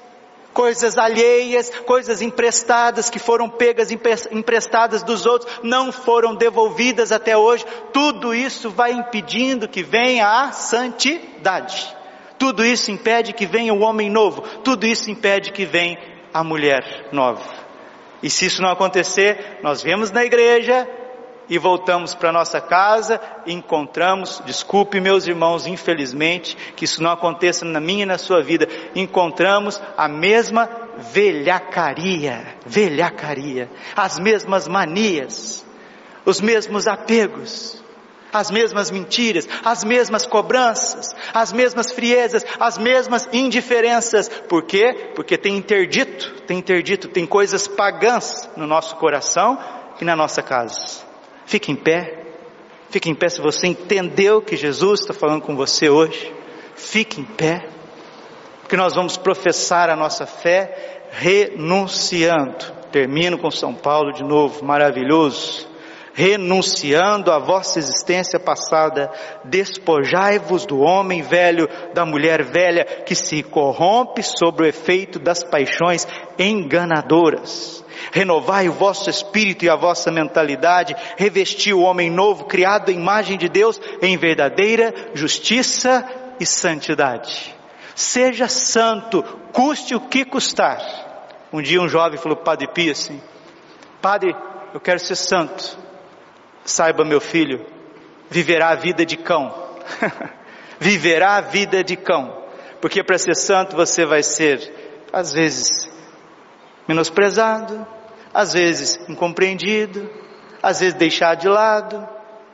coisas 0.58 0.98
alheias, 0.98 1.70
coisas 1.86 2.20
emprestadas 2.20 3.12
que 3.12 3.20
foram 3.20 3.48
pegas 3.48 3.92
emprestadas 3.92 5.04
dos 5.04 5.28
outros, 5.28 5.60
não 5.62 5.92
foram 5.92 6.34
devolvidas 6.34 7.12
até 7.12 7.38
hoje. 7.38 7.64
Tudo 7.94 8.34
isso 8.34 8.72
vai 8.72 8.92
impedindo 8.92 9.68
que 9.68 9.84
venha 9.84 10.28
a 10.28 10.52
santidade. 10.52 11.96
Tudo 12.40 12.66
isso 12.66 12.90
impede 12.90 13.34
que 13.34 13.46
venha 13.46 13.72
o 13.72 13.82
homem 13.82 14.10
novo. 14.10 14.42
Tudo 14.64 14.88
isso 14.88 15.12
impede 15.12 15.52
que 15.52 15.64
venha 15.64 16.00
a 16.34 16.44
mulher 16.44 17.10
nova. 17.12 17.67
E 18.22 18.30
se 18.30 18.46
isso 18.46 18.62
não 18.62 18.70
acontecer, 18.70 19.60
nós 19.62 19.82
vemos 19.82 20.12
na 20.12 20.26
igreja 20.26 20.88
e 21.50 21.58
voltamos 21.58 22.14
para 22.14 22.32
nossa 22.32 22.60
casa 22.60 23.22
e 23.46 23.54
encontramos, 23.54 24.42
desculpe 24.46 25.00
meus 25.00 25.28
irmãos, 25.28 25.66
infelizmente, 25.66 26.58
que 26.76 26.86
isso 26.86 27.02
não 27.02 27.12
aconteça 27.12 27.64
na 27.64 27.80
minha 27.80 28.04
e 28.04 28.08
na 28.08 28.18
sua 28.18 28.42
vida, 28.42 28.68
encontramos 28.96 29.82
a 29.96 30.08
mesma 30.08 30.70
velhacaria, 30.98 32.56
velhacaria, 32.66 33.70
as 33.96 34.20
mesmas 34.20 34.68
manias, 34.68 35.66
os 36.26 36.42
mesmos 36.42 36.88
apegos, 36.88 37.82
as 38.32 38.52
mesmas 38.52 38.92
mentiras, 38.92 39.48
as 39.64 39.84
mesmas 39.84 40.26
cobranças, 40.26 41.16
as 41.34 41.52
mesmas 41.54 41.92
friezas, 41.92 42.46
as 42.60 42.78
mesmas 42.78 43.28
indiferenças. 43.32 44.30
Por 44.48 44.64
quê? 44.64 45.12
Porque 45.16 45.38
tem 45.38 45.58
interdito, 45.58 46.42
tem 46.44 46.60
interdito, 46.60 47.08
tem 47.08 47.26
coisas 47.26 47.68
pagãs 47.68 48.50
no 48.56 48.68
nosso 48.68 48.96
coração 48.98 49.58
e 50.02 50.06
na 50.06 50.16
nossa 50.16 50.42
casa. 50.42 51.06
Fique 51.46 51.72
em 51.72 51.76
pé. 51.76 52.26
Fique 52.90 53.10
em 53.10 53.16
pé 53.16 53.30
se 53.30 53.42
você 53.42 53.68
entendeu 53.68 54.42
que 54.42 54.56
Jesus 54.56 55.02
está 55.02 55.14
falando 55.14 55.42
com 55.42 55.56
você 55.56 55.90
hoje. 55.90 56.34
Fique 56.76 57.20
em 57.20 57.26
pé. 57.26 57.68
Porque 58.62 58.78
nós 58.78 58.96
vamos 58.96 59.18
professar 59.18 59.90
a 59.90 59.96
nossa 59.96 60.26
fé 60.26 61.06
renunciando. 61.12 62.78
Termino 62.92 63.38
com 63.38 63.50
São 63.52 63.74
Paulo 63.74 64.12
de 64.14 64.24
novo, 64.24 64.64
maravilhoso. 64.64 65.68
Renunciando 66.20 67.32
à 67.32 67.38
vossa 67.38 67.78
existência 67.78 68.40
passada, 68.40 69.12
despojai-vos 69.46 70.66
do 70.66 70.80
homem 70.80 71.22
velho, 71.22 71.70
da 71.94 72.08
mulher 72.08 72.44
velha, 72.44 72.84
que 72.84 73.14
se 73.14 73.44
corrompe 73.44 74.24
sob 74.24 74.64
o 74.64 74.66
efeito 74.66 75.20
das 75.20 75.44
paixões 75.44 76.08
enganadoras 76.40 77.86
Renovai 78.12 78.70
o 78.70 78.74
vosso 78.74 79.10
espírito 79.10 79.66
e 79.66 79.70
a 79.70 79.76
vossa 79.76 80.12
mentalidade, 80.12 80.96
revesti 81.18 81.74
o 81.74 81.82
homem 81.82 82.10
novo, 82.10 82.46
criado 82.46 82.90
em 82.90 82.96
imagem 82.98 83.38
de 83.38 83.50
Deus, 83.50 83.80
em 84.02 84.18
verdadeira 84.18 84.94
justiça 85.14 86.08
e 86.40 86.46
santidade. 86.46 87.56
Seja 87.96 88.48
santo, 88.48 89.24
custe 89.52 89.96
o 89.96 90.02
que 90.02 90.24
custar. 90.24 90.80
Um 91.52 91.62
dia 91.62 91.82
um 91.82 91.88
jovem 91.88 92.20
falou 92.20 92.36
para 92.36 92.42
o 92.42 92.46
Padre 92.46 92.68
Pio 92.68 92.92
assim, 92.92 93.22
Padre, 94.02 94.36
eu 94.74 94.80
quero 94.80 95.00
ser 95.00 95.16
santo. 95.16 95.87
Saiba 96.68 97.06
meu 97.06 97.22
filho, 97.22 97.66
viverá 98.30 98.72
a 98.72 98.76
vida 98.76 99.06
de 99.06 99.16
cão. 99.16 99.56
viverá 100.78 101.38
a 101.38 101.42
vida 101.42 101.82
de 101.82 101.96
cão. 101.96 102.44
Porque 102.82 103.02
para 103.02 103.18
ser 103.18 103.36
santo 103.36 103.74
você 103.74 104.06
vai 104.06 104.22
ser, 104.22 105.00
às 105.14 105.32
vezes, 105.32 105.90
menosprezado, 106.86 107.88
às 108.34 108.52
vezes 108.52 109.00
incompreendido, 109.08 110.10
às 110.62 110.82
vezes 110.82 110.94
deixado 110.94 111.40
de 111.40 111.48
lado, 111.48 112.06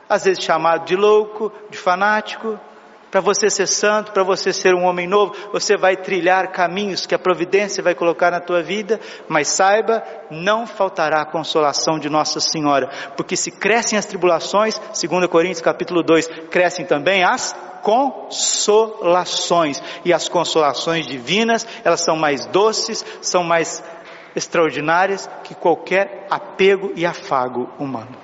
às 0.08 0.24
vezes 0.24 0.44
chamado 0.44 0.84
de 0.84 0.94
louco, 0.94 1.52
de 1.68 1.76
fanático. 1.76 2.56
Para 3.14 3.20
você 3.20 3.48
ser 3.48 3.68
santo, 3.68 4.10
para 4.10 4.24
você 4.24 4.52
ser 4.52 4.74
um 4.74 4.82
homem 4.82 5.06
novo, 5.06 5.36
você 5.52 5.76
vai 5.76 5.96
trilhar 5.96 6.50
caminhos 6.50 7.06
que 7.06 7.14
a 7.14 7.18
providência 7.18 7.80
vai 7.80 7.94
colocar 7.94 8.28
na 8.28 8.40
tua 8.40 8.60
vida, 8.60 8.98
mas 9.28 9.46
saiba, 9.46 10.02
não 10.32 10.66
faltará 10.66 11.22
a 11.22 11.24
consolação 11.24 11.96
de 11.96 12.10
Nossa 12.10 12.40
Senhora, 12.40 12.90
porque 13.16 13.36
se 13.36 13.52
crescem 13.52 13.96
as 13.96 14.04
tribulações, 14.04 14.80
2 15.00 15.28
Coríntios 15.28 15.60
capítulo 15.60 16.02
2, 16.02 16.26
crescem 16.50 16.84
também 16.84 17.22
as 17.22 17.54
consolações, 17.82 19.80
e 20.04 20.12
as 20.12 20.28
consolações 20.28 21.06
divinas, 21.06 21.64
elas 21.84 22.00
são 22.00 22.16
mais 22.16 22.46
doces, 22.46 23.06
são 23.22 23.44
mais 23.44 23.80
extraordinárias 24.34 25.30
que 25.44 25.54
qualquer 25.54 26.26
apego 26.28 26.90
e 26.96 27.06
afago 27.06 27.70
humano. 27.78 28.23